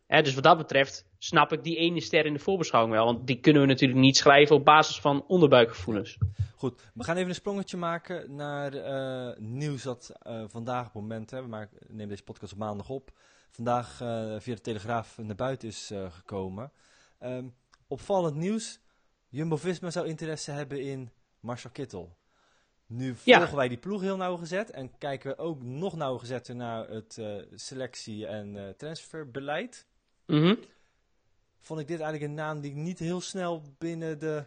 [0.07, 3.05] Hè, dus wat dat betreft snap ik die ene ster in de voorbeschouwing wel.
[3.05, 6.17] Want die kunnen we natuurlijk niet schrijven op basis van onderbuikgevoelens.
[6.55, 11.01] Goed, we gaan even een sprongetje maken naar uh, nieuws dat uh, vandaag op het
[11.01, 13.11] moment, hè, we maken, nemen deze podcast op maandag op,
[13.57, 16.71] vandaag uh, via de Telegraaf naar buiten is gekomen.
[17.23, 17.55] Um,
[17.87, 18.79] opvallend nieuws,
[19.27, 22.17] Jumbo-Visma zou interesse hebben in Marcel Kittel.
[22.85, 23.55] Nu volgen ja.
[23.55, 27.21] wij die ploeg heel nauwgezet en kijken we ook nog nauwgezetter naar het
[27.55, 29.85] selectie- en transferbeleid.
[30.25, 30.59] Mm -hmm.
[31.59, 34.45] Vond ik dit eigenlijk een naam die niet heel snel binnen de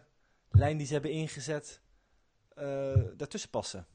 [0.51, 1.81] lijn die ze hebben ingezet
[2.57, 3.85] uh, daartussen passen.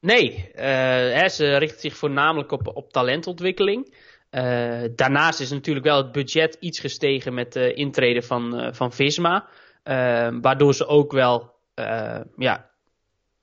[0.00, 3.94] Nee, hè, ze richt zich voornamelijk op, op talentontwikkeling.
[4.30, 9.48] Uh, daarnaast is natuurlijk wel het budget iets gestegen met de intrede van, van Visma.
[10.40, 11.54] waardoor ze ook wel
[12.36, 12.70] ja,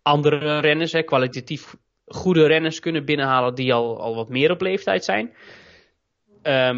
[0.02, 5.04] andere renners, hè, kwalitatief goede renners kunnen binnenhalen die al, al wat meer op leeftijd
[5.04, 5.34] zijn.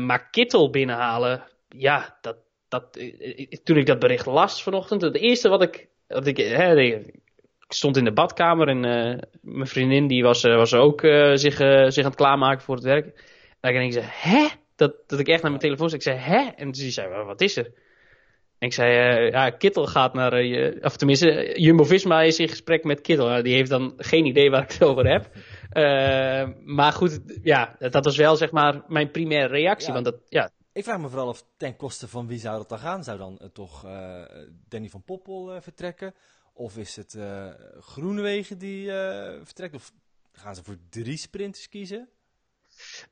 [0.05, 2.99] maar Kittel binnenhalen, ja, dat, dat,
[3.63, 7.01] toen ik dat bericht las vanochtend, het eerste wat ik, wat ik, hè,
[7.67, 8.79] stond in de badkamer en
[9.41, 11.01] mijn vriendin die was, was ook
[11.33, 11.55] zich,
[11.87, 13.35] zich aan het klaarmaken voor het werk.
[13.75, 14.47] En ik zei, hè?
[14.75, 16.01] Dat, dat ik echt naar mijn telefoon zei.
[16.01, 16.49] Ik zei, hè?
[16.55, 17.65] En ze zei, wat is er?
[18.57, 18.91] En ik zei,
[19.31, 23.43] ja, Kittel gaat naar, je, of tenminste, Jumbo-Visma is in gesprek met Kittel.
[23.43, 25.29] die heeft dan geen idee waar ik het over heb.
[26.65, 29.87] maar goed, ja, dat was wel zeg maar mijn primaire reactie.
[29.87, 29.93] Ja.
[29.93, 32.79] Want dat, ja, ik vraag me vooral af ten koste van wie zou dat dan
[32.79, 33.03] gaan?
[33.03, 33.85] Zou dan toch
[34.67, 36.13] Danny van Poppel vertrekken?
[36.57, 37.49] Of is het uh,
[37.79, 38.93] Groenewegen die uh,
[39.43, 39.75] vertrekt?
[39.75, 39.91] Of
[40.31, 42.09] gaan ze voor drie sprinters kiezen?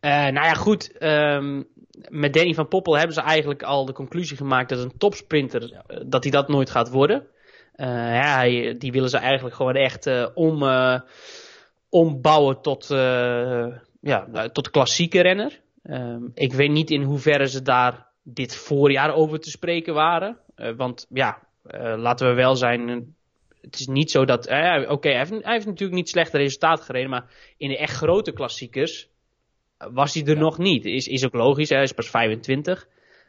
[0.02, 0.98] Nou ja, goed.
[0.98, 1.64] Ehm,
[2.10, 6.24] met Danny van Poppel hebben ze eigenlijk al de conclusie gemaakt dat een topsprinter, dat
[6.24, 7.28] hij dat nooit gaat worden.
[7.78, 8.44] ja,
[8.78, 10.64] die willen ze eigenlijk gewoon echt om,
[11.90, 12.88] ombouwen tot,
[14.02, 15.62] ja, tot klassieke renner.
[15.84, 20.38] Ehm, ik weet niet in hoeverre ze daar dit voorjaar over te spreken waren.
[20.78, 21.40] want ja,
[21.98, 23.16] laten we wel zijn,
[23.66, 24.48] het is niet zo dat.
[24.48, 27.10] Eh, Oké, hij, hij, heeft natuurlijk niet slechte resultaten gereden.
[27.10, 27.26] Maar
[27.58, 29.10] in de echt grote klassiekers
[29.92, 30.86] was hij er nog niet.
[30.86, 32.88] Is, is ook logisch, hij is pas 25.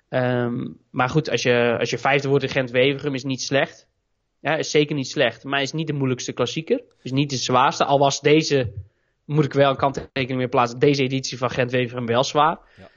[0.09, 3.89] Ehm, maar goed, als je, als je vijfde wordt in Gent-Wevergem is niet slecht.
[4.41, 5.45] Ja, is zeker niet slecht.
[5.45, 6.83] Maar is niet de moeilijkste klassieker.
[7.03, 7.85] Is niet de zwaarste.
[7.85, 8.73] Al was deze,
[9.25, 12.59] moet ik wel een kanttekening meer plaatsen, deze editie van Gent-Wevergem wel zwaar.
[12.77, 12.91] Ja.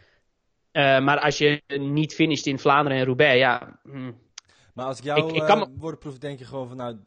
[0.71, 4.11] Uh, maar als je niet finisht in Vlaanderen en Roubaix, ja, hm,
[4.73, 5.59] maar als ik jou ik, ik kan...
[5.59, 6.97] uh, woorden proef, denk je gewoon van, nou,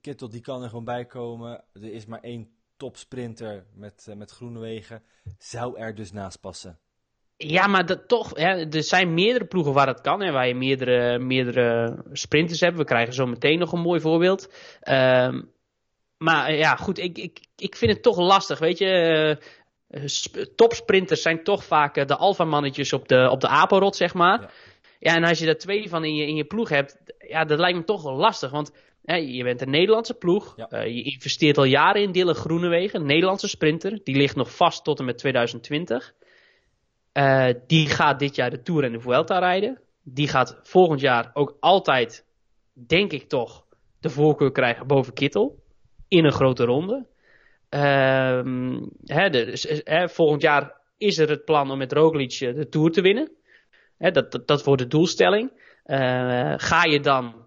[0.00, 1.64] Kittel die kan er gewoon bij komen.
[1.72, 2.48] Er is maar één
[2.82, 5.02] topsprinter met, uh, met Groenewegen.
[5.38, 6.78] Zou er dus naast passen?
[7.36, 10.22] Ja, maar dat toch, hè, er zijn meerdere ploegen waar het kan.
[10.22, 12.76] Hè, waar je meerdere, meerdere sprinters hebt.
[12.76, 14.52] We krijgen zo meteen nog een mooi voorbeeld.
[14.88, 15.50] Um,
[16.18, 18.58] maar eh, ja, goed, ik, ik, ik vind het toch lastig.
[18.58, 19.38] Weet je,
[19.88, 24.40] uh, topsprinters zijn toch vaak de alfamannetjes op de, op de apenrot, zeg maar.
[24.40, 24.50] Ja.
[24.98, 27.58] Ja, en als je daar twee van in je, in je ploeg hebt, ja, dat
[27.58, 28.50] lijkt me toch wel lastig.
[28.50, 28.72] Want
[29.04, 30.56] je bent een Nederlandse ploeg.
[30.56, 34.00] Uh, je investeert al jaren in Dylan Groenewegen, een Nederlandse sprinter.
[34.04, 36.14] Die ligt nog vast tot en met 2020.
[37.12, 39.80] Uh, eh, die gaat dit jaar de Tour en de Vuelta rijden.
[40.02, 42.26] Die gaat volgend jaar ook altijd,
[42.72, 43.64] denk ik toch,
[44.00, 45.62] de voorkeur krijgen boven Kittel.
[46.08, 47.06] In een grote ronde.
[47.70, 48.42] Uh,
[49.04, 53.30] hè, volgend jaar is er het plan om met Roglic eh, de Tour te winnen.
[53.98, 55.50] Hè, dat, dat, dat wordt de doelstelling.
[56.56, 57.42] Ga je dan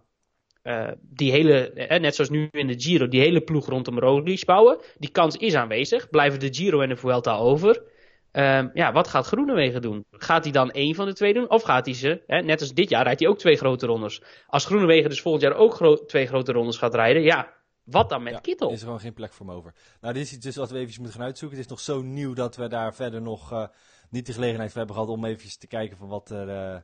[0.68, 4.78] uh, die hele, net zoals nu in de Giro, die hele ploeg rondom Roglic bouwen?
[4.98, 6.10] Die kans is aanwezig.
[6.10, 7.84] Blijven de Giro en de Vuelta over?
[8.32, 10.06] Uh, ja, wat gaat Groenewegen doen?
[10.12, 11.50] Gaat hij dan één van de twee doen?
[11.50, 14.22] Of gaat hij ze, hè, net als dit jaar, rijdt hij ook twee grote rondes.
[14.48, 17.54] Als Groenewegen dus volgend jaar ook gro twee grote rondes gaat rijden, ja,
[17.84, 18.70] wat dan met ja, Kittel?
[18.70, 19.74] is er gewoon geen plek voor hem over.
[20.02, 21.58] Nou, dit is iets dus wat we even moeten gaan uitzoeken.
[21.58, 23.68] Het is nog zo nieuw dat we daar verder nog uh,
[24.10, 26.78] niet de gelegenheid voor hebben gehad om even te kijken van wat er, uh,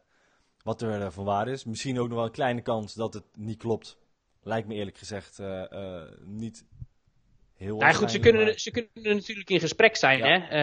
[0.63, 1.65] wat er uh, van waar is.
[1.65, 3.97] Misschien ook nog wel een kleine kans dat het niet klopt.
[4.43, 5.63] Lijkt me eerlijk gezegd uh,
[6.25, 6.65] niet
[7.55, 8.59] heel nou, goed, ze kunnen, maar...
[8.59, 10.17] ze kunnen natuurlijk in gesprek zijn.
[10.17, 10.25] Ja.
[10.25, 10.57] Hè?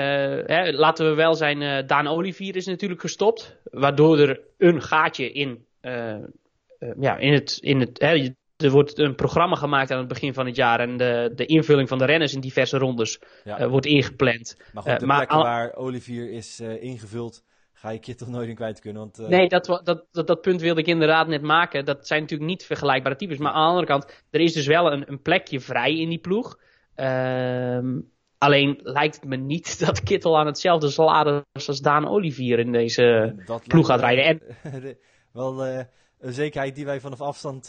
[0.55, 0.73] hè?
[0.73, 3.57] laten we wel zijn, Daan Olivier is natuurlijk gestopt.
[3.65, 5.67] Waardoor er een gaatje in,
[7.01, 10.47] ja, in het, in het hè, er wordt een programma gemaakt aan het begin van
[10.47, 13.69] het jaar en de, de invulling van de renners in diverse rondes ja.
[13.69, 14.57] wordt ingepland.
[14.73, 17.43] Maar goed, de plekken waar Olivier is ingevuld,
[17.79, 19.03] ga je toch nooit in kwijt kunnen.
[19.03, 21.85] Want, nee, dat, dat, dat, dat, punt wilde ik inderdaad net maken.
[21.85, 23.39] Dat zijn natuurlijk niet vergelijkbare types.
[23.39, 26.19] Maar aan de andere kant, er is dus wel een, een plekje vrij in die
[26.19, 26.59] ploeg.
[26.95, 28.01] Ehm,
[28.39, 33.35] alleen lijkt het me niet dat Kittel aan hetzelfde salaris als Daan Olivier in deze
[33.47, 34.25] dat ploeg gaat rijden.
[34.25, 34.41] En...
[35.33, 37.69] wel een zekerheid die wij vanaf afstand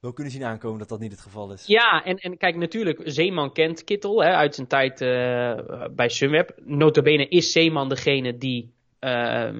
[0.00, 1.66] wel kunnen zien aankomen dat dat niet het geval is.
[1.66, 6.54] Ja, en, en kijk, natuurlijk, Zeeman kent Kittel hè, uit zijn tijd uh, bij Sunweb.
[6.64, 9.50] Notabene is Zeeman degene die uh,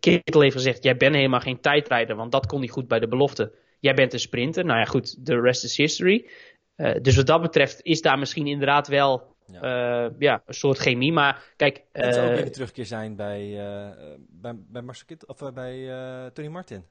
[0.00, 3.08] Kittel heeft gezegd, jij bent helemaal geen tijdrijder, want dat kon hij goed bij de
[3.08, 3.52] belofte.
[3.80, 4.64] Jij bent een sprinter.
[4.64, 6.28] Nou ja, goed, the rest is history.
[6.76, 10.04] Uh, dus wat dat betreft is daar misschien inderdaad wel ja.
[10.06, 11.12] Uh, ja, een soort chemie.
[11.12, 11.84] Maar kijk.
[11.92, 15.90] Het zou ook weer een terugkeer zijn bij, uh, bij, bij Marcel Kittel, of bij
[16.32, 16.84] Tony Martin.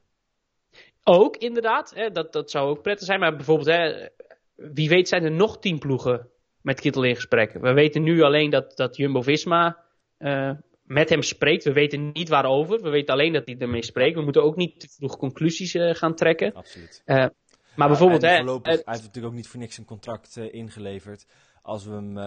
[1.04, 1.92] Ook, inderdaad.
[1.94, 3.20] Hè, dat, dat zou ook prettig zijn.
[3.20, 4.08] Maar bijvoorbeeld, hè,
[4.54, 6.28] wie weet zijn er nog tien ploegen
[6.60, 7.52] met Kittel in gesprek.
[7.52, 9.78] We weten nu alleen dat, dat Jumbo-Visma
[10.18, 10.50] uh,
[10.82, 11.64] met hem spreekt.
[11.64, 12.82] We weten niet waarover.
[12.82, 14.16] We weten alleen dat hij ermee spreekt.
[14.16, 16.52] We moeten ook niet te vroeg conclusies uh, gaan trekken.
[16.52, 17.02] Absoluut.
[17.06, 17.26] Uh,
[17.76, 18.22] maar bijvoorbeeld...
[18.22, 21.26] Hè, voorlopig, hij heeft natuurlijk ook niet voor niks een contract ingeleverd.
[21.62, 22.18] Als we hem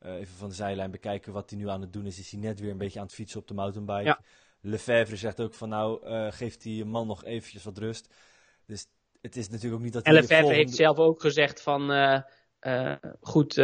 [0.00, 2.60] even van de zijlijn bekijken wat hij nu aan het doen is, is hij net
[2.60, 4.04] weer een beetje aan het fietsen op de mountainbike.
[4.04, 4.20] Ja.
[4.62, 8.14] Lefebvre zegt ook van nou, uh, geeft die man nog eventjes wat rust.
[8.66, 8.86] Dus
[9.20, 10.02] het is natuurlijk ook niet dat...
[10.02, 10.62] En Lefebvre volgende...
[10.62, 12.20] heeft zelf ook gezegd van, uh,
[12.60, 13.54] uh, goed,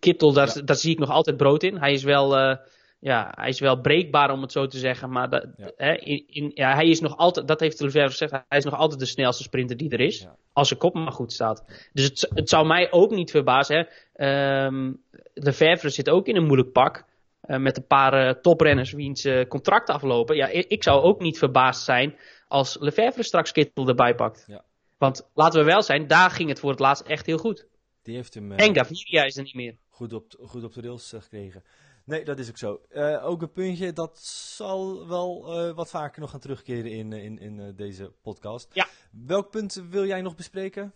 [0.00, 0.62] Kittel, daar, ja.
[0.62, 1.76] daar zie ik nog altijd brood in.
[1.76, 2.58] Hij is wel
[3.06, 5.10] ja, hij is wel breekbaar om het zo te zeggen.
[5.10, 5.70] Maar dat, ja.
[5.76, 8.74] Hè, in, in, ja, hij is nog altijd, dat heeft Lefebvre gezegd, hij is nog
[8.74, 10.20] altijd de snelste sprinter die er is.
[10.20, 10.36] Ja.
[10.52, 11.64] Als zijn kop maar goed staat.
[11.92, 13.88] Dus het, het zou mij ook niet verbazen.
[14.12, 14.64] Hè.
[14.66, 15.02] Um,
[15.34, 17.04] Lefebvre zit ook in een moeilijk pak.
[17.48, 20.36] Uh, met een paar uh, toprenners wiens uh, contract aflopen.
[20.36, 22.16] Ja, ik, ik, zou ook niet verbaasd zijn
[22.48, 24.44] als Lefebvre straks Kittel erbij pakt.
[24.46, 24.64] Ja.
[24.98, 27.66] Want laten we wel zijn, daar ging het voor het laatst echt heel goed.
[28.02, 29.76] Die heeft hem, en Gaviria is er niet meer.
[29.88, 31.64] Goed op, goed op de rails gekregen.
[32.04, 32.80] Nee, dat is ook zo.
[33.22, 35.44] ook een puntje, dat zal wel
[35.74, 38.68] wat vaker nog gaan terugkeren in, in, in deze podcast.
[38.72, 38.88] Ja.
[39.10, 40.92] Welk punt wil jij nog bespreken?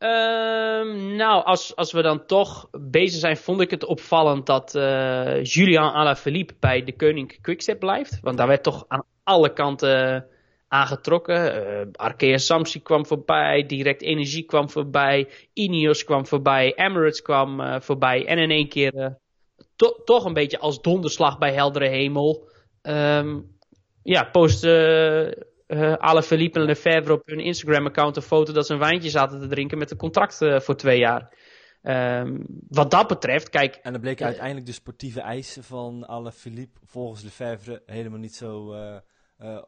[0.00, 5.44] Ehm, nou, als, als we dan toch bezig zijn, vond ik het opvallend dat uh,
[5.44, 8.20] Julian Alaphilippe bij de Koning Quickstep blijft.
[8.20, 10.26] Want daar werd toch aan alle kanten
[10.68, 11.66] aangetrokken.
[11.66, 17.80] Uh, Arkea Samsi kwam voorbij, Direct Energie kwam voorbij, Ineos kwam voorbij, Emirates kwam uh,
[17.80, 18.26] voorbij.
[18.26, 19.06] En in één keer uh,
[19.76, 22.48] to toch een beetje als donderslag bij heldere hemel.
[22.82, 23.56] Um,
[24.02, 29.10] ja, posten uh, Alaphilippe en Lefebvre op hun Instagram-account een foto dat ze een wijntje
[29.10, 31.36] zaten te drinken met een contract uh, voor twee jaar.
[31.82, 33.74] Um, wat dat betreft, kijk...
[33.74, 38.74] En dan bleek uiteindelijk de sportieve eisen van Alaphilippe volgens Lefebvre helemaal niet zo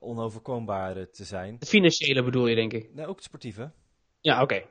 [0.01, 1.57] onoverkombaar te zijn.
[1.59, 2.95] Het financiële bedoel je, denk ik?
[2.95, 3.71] Nee, ook het sportieve.
[4.21, 4.43] Ja, oké.
[4.43, 4.67] Okay.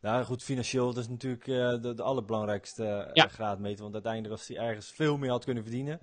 [0.00, 3.26] Nou goed, financieel dat is natuurlijk de, de allerbelangrijkste ja.
[3.26, 3.82] graadmeter.
[3.82, 5.98] Want uiteindelijk als hij ergens veel meer had kunnen verdienen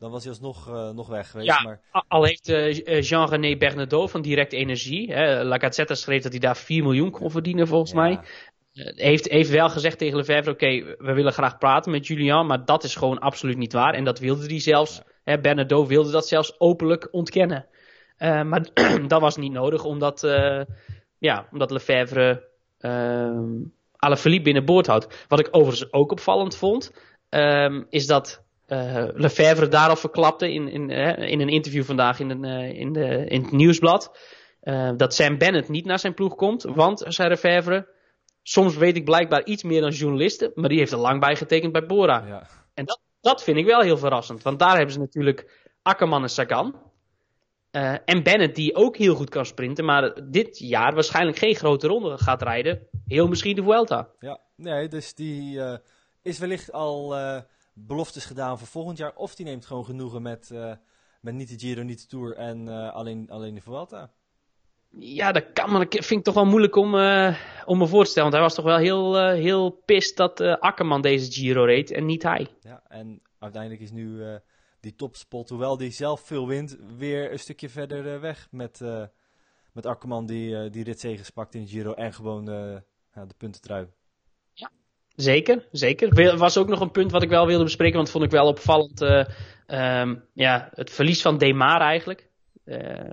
[0.00, 1.48] dan was hij alsnog uh, nog weg geweest.
[1.48, 2.04] Ja, maar...
[2.08, 6.56] al heeft uh, Jean-René Bernardo van Direct Energie, hè, La Gazzetta schreef dat hij daar
[6.56, 7.96] 4 miljoen kon verdienen volgens ja.
[7.96, 8.20] mij.
[8.94, 12.64] Heeft, heeft wel gezegd tegen Lefebvre, oké, okay, we willen graag praten met Julian, maar
[12.64, 13.94] dat is gewoon absoluut niet waar.
[13.94, 15.38] En dat wilde hij zelfs, ja.
[15.40, 17.66] hè, wilde dat zelfs openlijk ontkennen.
[18.18, 18.68] maar
[19.08, 20.20] dat was niet nodig, omdat,
[21.18, 22.48] ja, omdat Lefebvre
[23.96, 25.26] Alaphilippe binnenboord houdt.
[25.28, 26.92] Wat ik overigens ook opvallend vond,
[27.30, 32.30] um, is dat uh, Lefebvre daarop verklapte in, in, uh, in een interview vandaag in,
[32.30, 34.18] een, uh, in, de, in het nieuwsblad.
[34.96, 36.62] dat Sam Bennett niet naar zijn ploeg komt.
[36.62, 37.88] Want, zei Lefebvre,
[38.42, 40.52] soms weet ik blijkbaar iets meer dan journalisten.
[40.54, 42.24] Maar die heeft er lang bij getekend bij Bora.
[42.26, 42.46] Ja.
[42.74, 44.42] En dat, dat vind ik wel heel verrassend.
[44.42, 46.74] Want daar hebben ze natuurlijk Akkerman en Sagan.
[48.04, 49.84] en Bennett die ook heel goed kan sprinten.
[49.84, 52.86] Maar dit jaar waarschijnlijk geen grote ronde gaat rijden.
[53.06, 54.08] Heel misschien de Vuelta.
[54.18, 55.60] Ja, nee, dus die
[56.22, 57.14] is wellicht al
[57.72, 59.14] beloftes gedaan voor volgend jaar.
[59.14, 60.72] Of die neemt gewoon genoegen met, uh,
[61.20, 64.10] met niet de Giro, niet de Tour en uh, alleen, alleen de Vuelta.
[64.98, 68.04] Ja, dat kan, maar dat vind ik toch wel moeilijk om, uh, om me voor
[68.04, 68.30] te stellen.
[68.30, 72.22] Want hij was toch wel heel, heel pist dat Akkerman deze Giro reed en niet
[72.22, 72.48] hij.
[72.60, 74.22] Ja, en uiteindelijk is nu
[74.80, 78.80] die topspot, hoewel die zelf veel wint, weer een stukje verder weg met,
[79.72, 83.88] met Akkerman die, die ritzegens pakt in de Giro en gewoon de puntentrui.
[85.16, 86.36] Zeker, zeker.
[86.38, 89.02] Was ook nog een punt wat ik wel wilde bespreken, want vond ik wel opvallend.
[89.02, 89.24] Uh,
[90.00, 92.28] um, ja, het verlies van Demar eigenlijk.
[92.64, 93.10] Uh,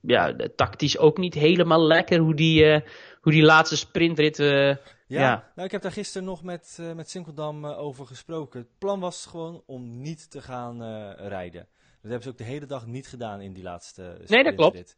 [0.00, 2.80] ja, tactisch ook niet helemaal lekker hoe die, uh,
[3.20, 4.36] hoe die laatste sprintrit.
[4.36, 8.60] Ja, ja, nou ik heb daar gisteren nog met, met Sinkeldam over gesproken.
[8.60, 10.82] Het plan was gewoon om niet te gaan
[11.12, 11.68] rijden.
[12.00, 14.30] Dat hebben ze ook de hele dag niet gedaan in die laatste sprintrit.
[14.30, 14.96] Nee, dat klopt.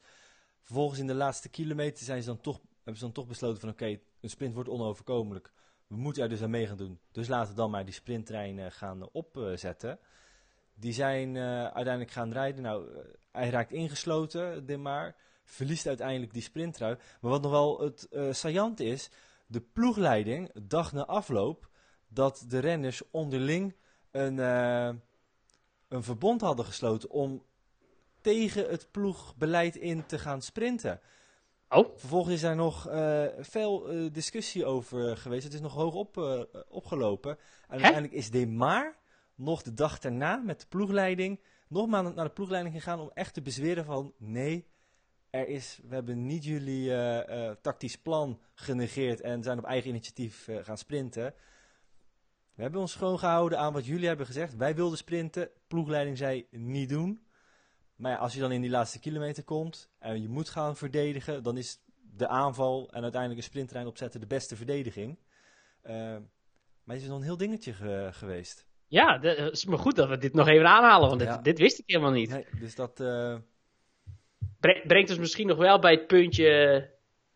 [0.62, 3.68] Vervolgens in de laatste kilometer zijn ze dan toch, hebben ze dan toch besloten van
[3.68, 5.52] oké, okay, een sprint wordt onoverkomelijk
[5.88, 6.98] we moeten er dus aan mee gaan doen.
[7.12, 9.98] Dus laten we dan maar die sprinttreinen gaan opzetten.
[10.74, 12.62] Die zijn uh, uiteindelijk gaan rijden.
[12.62, 12.98] Nou, uh,
[13.32, 15.14] hij raakt ingesloten, Demar.
[15.44, 16.96] Verliest uiteindelijk die sprinttrui.
[17.20, 19.10] Maar wat nog wel het uh, saillant is,
[19.46, 21.68] de ploegleiding, dag na afloop,
[22.08, 23.76] dat de renners onderling
[24.10, 27.42] een, een verbond hadden gesloten om
[28.20, 31.00] tegen het ploegbeleid in te gaan sprinten.
[31.68, 31.88] Oh.
[31.96, 35.44] Vervolgens is er nog uh, veel uh, discussie over geweest.
[35.44, 37.30] Het is nog hoog op, uh, opgelopen.
[37.30, 37.72] En Hè?
[37.72, 38.96] uiteindelijk is Demar
[39.34, 43.42] nog de dag daarna met de ploegleiding nogmaals naar de ploegleiding gegaan om echt te
[43.42, 44.66] bezweren van nee,
[45.30, 46.92] er is, we hebben niet jullie
[47.60, 51.34] tactisch plan genegeerd en zijn op eigen initiatief gaan sprinten.
[52.54, 54.56] We hebben ons gewoon gehouden aan wat jullie hebben gezegd.
[54.56, 57.27] Wij wilden sprinten, ploegleiding zei niet doen.
[57.98, 61.42] Maar ja, als je dan in die laatste kilometer komt en je moet gaan verdedigen,
[61.42, 61.78] dan is
[62.16, 65.18] de aanval en uiteindelijk een sprinttrein opzetten de beste verdediging.
[65.86, 65.92] Uh,
[66.84, 68.66] maar het is nog een heel dingetje ge geweest.
[68.86, 71.38] Ja, het is maar goed dat we dit nog even aanhalen, want dit, Ja.
[71.38, 72.30] dit wist ik helemaal niet.
[72.30, 73.00] Nee, dus dat.
[73.00, 73.36] eh,
[74.60, 76.90] Bre- brengt ons misschien nog wel bij het puntje,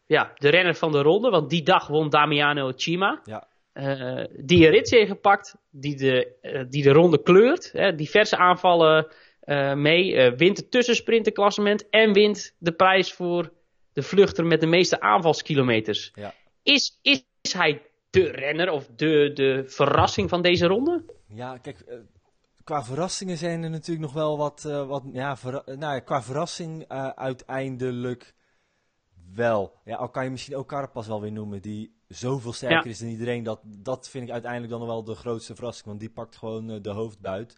[0.07, 3.21] ja, de renner van de ronde, want die dag won Damiano Chima.
[3.25, 7.73] ja, eh, die een rit heeft gepakt, die de, eh, die de ronde kleurt.
[7.73, 9.07] Hè, diverse aanvallen
[9.43, 10.15] eh, mee.
[10.17, 13.53] eh, wint het tussensprinterklassement en wint de prijs voor
[13.93, 16.13] de vluchter met de meeste aanvalskilometers.
[16.15, 16.35] ja.
[16.63, 21.05] Is, is, is hij de renner of de, de verrassing van deze ronde?
[21.29, 21.81] ja, kijk.
[21.81, 21.97] eh,
[22.65, 24.63] qua verrassingen zijn er natuurlijk nog wel wat.
[24.63, 28.35] wat ja, nou, ja, qua verrassing uiteindelijk
[29.35, 29.81] wel.
[29.85, 32.91] Ja, al kan je misschien ook Carapaz wel weer noemen, die zoveel sterker Ja.
[32.91, 33.43] is dan iedereen.
[33.43, 36.91] Dat, dat vind ik uiteindelijk dan wel de grootste verrassing, want die pakt gewoon de
[36.91, 37.57] hoofdbuit.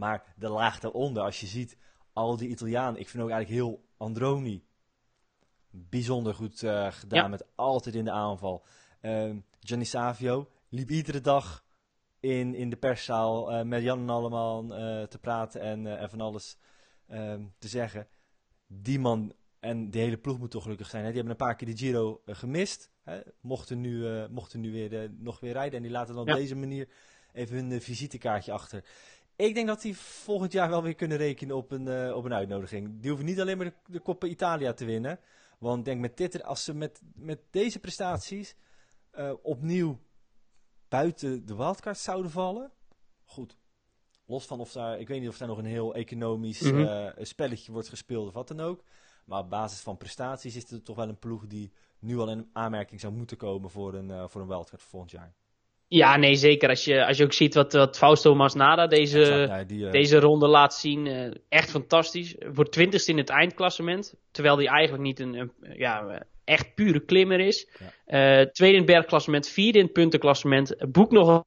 [0.00, 1.76] Maar de laag daaronder, als je ziet
[2.12, 4.64] al die Italianen, ik vind ook eigenlijk heel Androni
[5.70, 7.28] bijzonder goed eh, gedaan, Ja.
[7.28, 8.64] met altijd in de aanval.
[9.00, 11.64] Ehm Gianni Savio liep iedere dag
[12.20, 16.20] in, in de perszaal eh, met Jan en allemaal eh, te praten en, en van
[16.20, 16.58] alles
[17.06, 18.08] ehm, te zeggen.
[18.66, 21.02] Die man en de hele ploeg moet toch gelukkig zijn.
[21.04, 21.08] Hè?
[21.08, 22.90] Die hebben een paar keer de Giro gemist.
[23.02, 23.20] Hè?
[23.40, 25.76] Mochten, nu, mochten nu weer, nog weer rijden.
[25.76, 26.88] En die laten dan op deze manier
[27.32, 28.84] even hun visitekaartje achter.
[29.40, 33.00] Ik denk dat die volgend jaar wel weer kunnen rekenen op een, op een uitnodiging.
[33.00, 35.20] Die hoeven niet alleen maar de, de Coppa Italia te winnen.
[35.58, 38.54] Want ik denk met dit, als ze met, met deze prestaties
[39.42, 39.98] opnieuw
[40.88, 42.72] buiten de wildcard zouden vallen.
[43.24, 43.56] Goed,
[44.26, 47.72] los van of daar, ik weet niet of daar nog een heel economisch mm spelletje
[47.72, 48.84] wordt gespeeld of wat dan ook.
[49.24, 52.50] Maar op basis van prestaties is het toch wel een ploeg die nu al in
[52.52, 55.34] aanmerking zou moeten komen voor een, uh, voor een wildcard volgend jaar.
[55.92, 56.68] Ja, nee, zeker.
[56.68, 60.74] Als je, als je ook ziet wat, wat Fausto Masnada deze, die, deze ronde laat
[60.74, 61.06] zien.
[61.48, 62.36] echt fantastisch.
[62.52, 64.14] Wordt twintigste in het eindklassement.
[64.30, 67.68] Terwijl hij eigenlijk niet een, een ja, echt pure klimmer is.
[68.06, 68.40] Ja.
[68.40, 70.92] Uh, tweede in het bergklassement, vierde in het puntenklassement.
[70.92, 71.44] Boek nog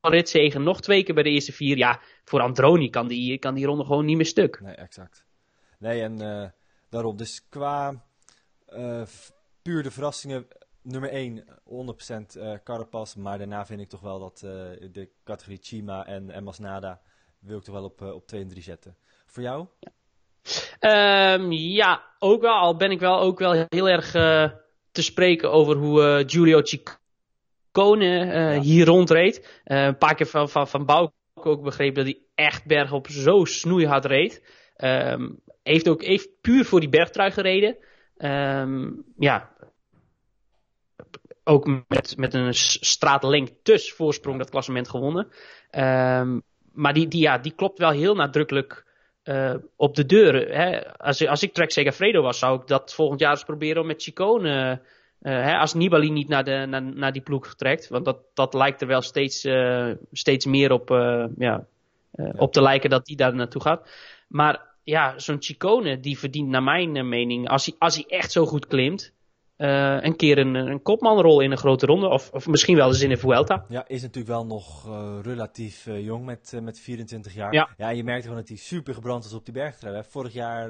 [0.00, 1.76] een ritzegen, nog twee keer bij de eerste vier.
[1.76, 4.60] Ja, voor Androni kan die, kan die ronde gewoon niet meer stuk.
[4.60, 5.24] Nee, exact.
[5.78, 6.52] Nee, en
[6.90, 7.16] daarom.
[7.16, 8.04] Dus qua
[9.62, 10.46] puur de verrassingen,
[10.86, 13.14] nummer 1, 100% uh, Carapaz.
[13.14, 14.38] Maar daarna vind ik toch wel dat
[14.92, 17.00] de categorie Chima en, en Masnada
[17.38, 18.96] wil ik toch wel op, op 2 en 3 zetten.
[19.26, 19.66] Voor jou?
[19.80, 19.92] Ja.
[21.34, 22.54] Um, ja, ook wel.
[22.54, 24.50] Al ben ik wel ook wel heel erg uh,
[24.92, 28.60] te spreken over hoe Giulio Ciccone ja.
[28.60, 29.60] hier rondreed.
[29.64, 34.04] een paar keer van, van, van Bouke ook begrepen dat hij echt bergop zo snoeihard
[34.04, 34.42] reed.
[34.76, 37.76] Um, heeft ook heeft puur voor die bergtrui gereden.
[38.18, 39.50] Um, ja,
[41.48, 45.28] ook met, met een straatlengtes voorsprong dat klassement gewonnen.
[45.70, 46.42] Um,
[46.72, 48.84] maar die, die, ja, die klopt wel heel nadrukkelijk
[49.24, 50.54] uh, op de deuren.
[50.54, 50.96] Hè?
[50.96, 54.02] Als, als ik Trek Segafredo was, zou ik dat volgend jaar eens proberen om met
[54.02, 54.80] Chicone.
[55.22, 57.88] Uh, hè, als Nibali niet naar, de, naar, naar die ploeg trekt.
[57.88, 60.88] Want dat, dat lijkt er wel steeds, uh, steeds meer op,
[61.38, 61.66] ja,
[62.12, 62.32] ja.
[62.36, 63.90] op te lijken dat die daar naartoe gaat.
[64.28, 68.46] Maar ja, zo'n Chicone die verdient naar mijn mening, als hij, als hij echt zo
[68.46, 69.14] goed klimt,
[69.58, 72.08] uh, een keer een, een, kopmanrol in een grote ronde.
[72.08, 73.64] Of, of misschien wel eens in de Vuelta.
[73.68, 77.52] Ja, is natuurlijk wel nog uh, relatief uh, jong met, met 24 jaar.
[77.52, 77.68] Ja.
[77.76, 80.04] ja, je merkt gewoon dat hij super gebrand is op die bergtrui.
[80.08, 80.68] Vorig jaar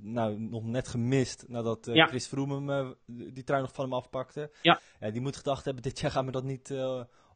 [0.00, 2.06] nou, nog net gemist nadat ja.
[2.06, 4.50] Chris Froome hem, die trui nog van hem afpakte.
[4.62, 4.80] Ja.
[5.12, 6.74] die moet gedacht hebben, dit jaar gaat me dat niet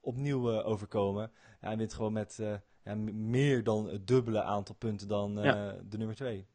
[0.00, 1.30] opnieuw overkomen.
[1.60, 2.42] Ja, hij wint gewoon met
[2.84, 6.46] ja, meer dan het dubbele aantal punten dan de nummer 2.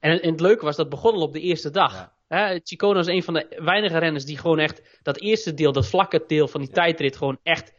[0.00, 2.10] En, en, het leuke was, dat begon al op de eerste dag.
[2.28, 2.60] Ja.
[2.62, 6.24] Chicone is een van de weinige renners die gewoon echt dat eerste deel, dat vlakke
[6.26, 7.72] deel van die tijdrit, gewoon echt,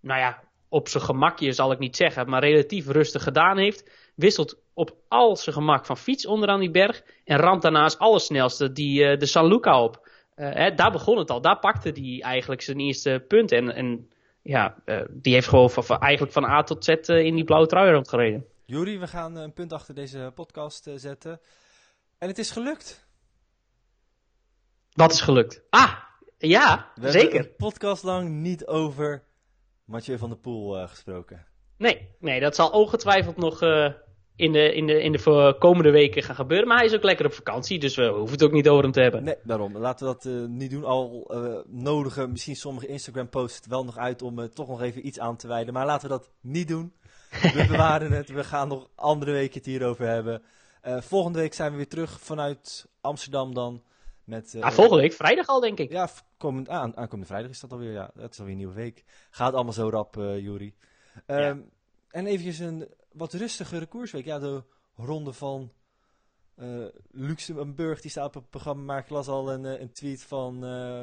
[0.00, 3.90] nou ja, op zijn gemakje zal ik niet zeggen, maar relatief rustig gedaan heeft.
[4.14, 8.72] Wisselt op al zijn gemak van fiets onderaan die berg en ramt daarna als allersnelste
[8.72, 10.08] die, uh, de San Luca op.
[10.36, 13.52] Uh, hè, daar begon het al, daar pakte hij eigenlijk zijn eerste punt.
[13.52, 14.08] En, en
[14.42, 17.66] ja, uh, die heeft gewoon van, van, eigenlijk van A tot Z in die blauwe
[17.66, 18.46] trui rondgereden.
[18.66, 21.40] Jury, we gaan een punt achter deze podcast zetten.
[22.18, 23.06] En het is gelukt.
[24.90, 25.62] Dat is gelukt.
[25.70, 25.96] Ah,
[26.38, 27.40] ja, We zeker.
[27.40, 29.24] een podcast lang niet over
[29.84, 31.46] Mathieu van der Poel uh, gesproken.
[31.76, 33.92] Nee, nee, dat zal ongetwijfeld nog uh,
[34.36, 36.68] in, de, in, de, in de komende weken gaan gebeuren.
[36.68, 38.92] Maar hij is ook lekker op vakantie, dus we hoeven het ook niet over hem
[38.92, 39.24] te hebben.
[39.24, 39.78] Nee, daarom.
[39.78, 40.84] Laten we dat uh, niet doen.
[40.84, 41.30] Al
[41.66, 45.74] nodigen misschien sommige Instagram-posts wel nog uit om toch nog even iets aan te wijden.
[45.74, 46.92] Maar laten we dat niet doen.
[47.40, 48.28] We bewaren het.
[48.28, 50.42] We gaan nog andere weken het hierover hebben.
[50.82, 53.82] volgende week zijn we weer terug vanuit Amsterdam dan.
[54.24, 55.90] Met, uh, volgende week, vrijdag al, denk ik.
[55.90, 57.92] Ja, komend, aan, aankomende vrijdag is dat alweer.
[57.92, 59.04] Ja, dat is alweer een nieuwe week.
[59.30, 60.74] Gaat allemaal zo rap, uh, Juri.
[61.26, 61.56] Um, ja.
[62.10, 64.24] En eventjes een wat rustigere koersweek.
[64.24, 64.62] Ja, de
[64.96, 65.72] ronde van
[66.56, 68.82] uh, Luxemburg, die staat op het programma.
[68.82, 71.02] Maar ik las al een, een tweet van, uh,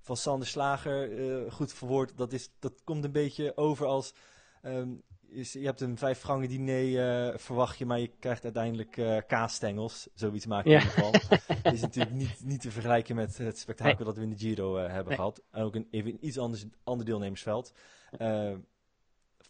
[0.00, 1.52] van Sander Slager.
[1.52, 2.16] goed verwoord.
[2.16, 4.14] Dat, is, dat komt een beetje over als...
[4.62, 5.02] Um,
[5.34, 10.08] je hebt een vijf gangen diner, uh, verwacht je, maar je krijgt uiteindelijk uh, kaasstengels.
[10.14, 10.80] Zoiets maak je ja.
[10.80, 11.72] in ieder geval.
[11.72, 14.04] Is natuurlijk niet, niet te vergelijken met het spektakel nee.
[14.04, 15.16] dat we in de Giro uh, hebben nee.
[15.16, 15.42] gehad.
[15.50, 17.72] En ook een, even iets anders, ander deelnemersveld.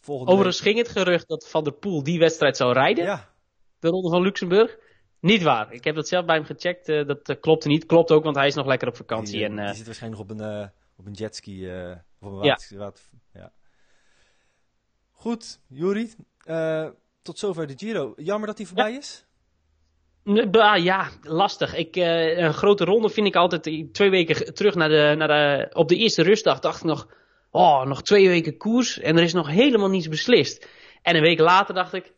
[0.05, 0.73] Overigens week...
[0.73, 3.03] ging het gerucht dat Van der Poel die wedstrijd zou rijden.
[3.03, 3.33] Ja.
[3.79, 4.77] De Ronde van Luxemburg.
[5.19, 5.73] Niet waar.
[5.73, 6.85] Ik heb dat zelf bij hem gecheckt.
[6.85, 7.85] dat klopte niet.
[7.85, 9.35] Klopt ook, want hij is nog lekker op vakantie.
[9.35, 11.67] Die, en, die zit waarschijnlijk op een, op een jetski.
[12.19, 12.77] of een water, ja.
[12.77, 13.51] Water, ja.
[15.15, 16.13] Goed, Juri.
[16.45, 16.87] Uh,
[17.21, 18.13] tot zover de Giro.
[18.15, 18.97] Jammer dat hij voorbij ja.
[18.97, 19.25] is?
[20.83, 21.75] Ja, lastig.
[21.75, 23.93] Ik, uh, een grote ronde vind ik altijd.
[23.93, 27.07] Twee weken terug naar de, naar de, op de eerste rustdag dacht ik nog.
[27.51, 30.67] Oh, nog twee weken koers en er is nog helemaal niets beslist.
[31.01, 32.13] En een week later dacht ik.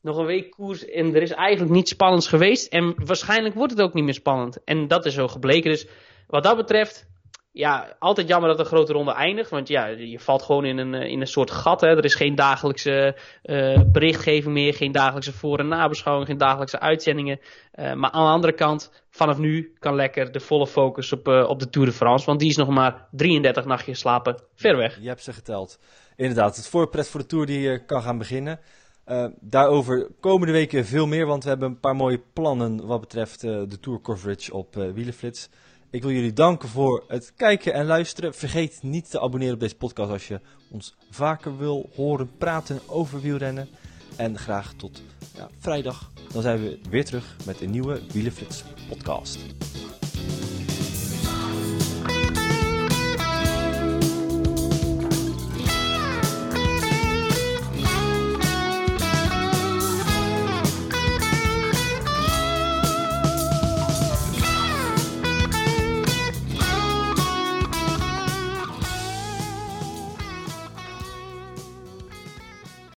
[0.00, 2.72] Nog een week koers en er is eigenlijk niets spannends geweest.
[2.72, 4.64] En waarschijnlijk wordt het ook niet meer spannend.
[4.64, 5.70] En dat is zo gebleken.
[5.70, 5.86] Dus
[6.26, 7.09] wat dat betreft
[7.52, 9.50] ja, altijd jammer dat de grote ronde eindigt.
[9.50, 11.80] Want ja, je valt gewoon in een, in een soort gat.
[11.80, 11.86] Hè.
[11.96, 14.74] Er is geen dagelijkse uh, berichtgeving meer.
[14.74, 16.28] Geen dagelijkse voor- en nabeschouwing.
[16.28, 17.40] Geen dagelijkse uitzendingen.
[17.74, 21.58] Uh, maar aan de andere kant, vanaf nu kan lekker de volle focus op, op
[21.58, 22.26] de Tour de France.
[22.26, 24.98] Want die is nog maar 33 nachtjes slapen ver weg.
[25.00, 25.78] Je hebt ze geteld.
[26.16, 28.60] Inderdaad, het voorpret voor de Tour die kan gaan beginnen.
[29.40, 33.78] Daarover komende weken veel meer, want we hebben een paar mooie plannen wat betreft de
[33.80, 35.48] tour coverage op Wielenflits.
[35.92, 38.34] Ik wil jullie danken voor het kijken en luisteren.
[38.34, 43.20] Vergeet niet te abonneren op deze podcast als je ons vaker wil horen praten over
[43.20, 43.68] wielrennen.
[44.16, 45.02] En graag tot
[45.34, 46.10] ja, vrijdag.
[46.32, 49.38] Dan zijn we weer terug met een nieuwe Wielenflits podcast.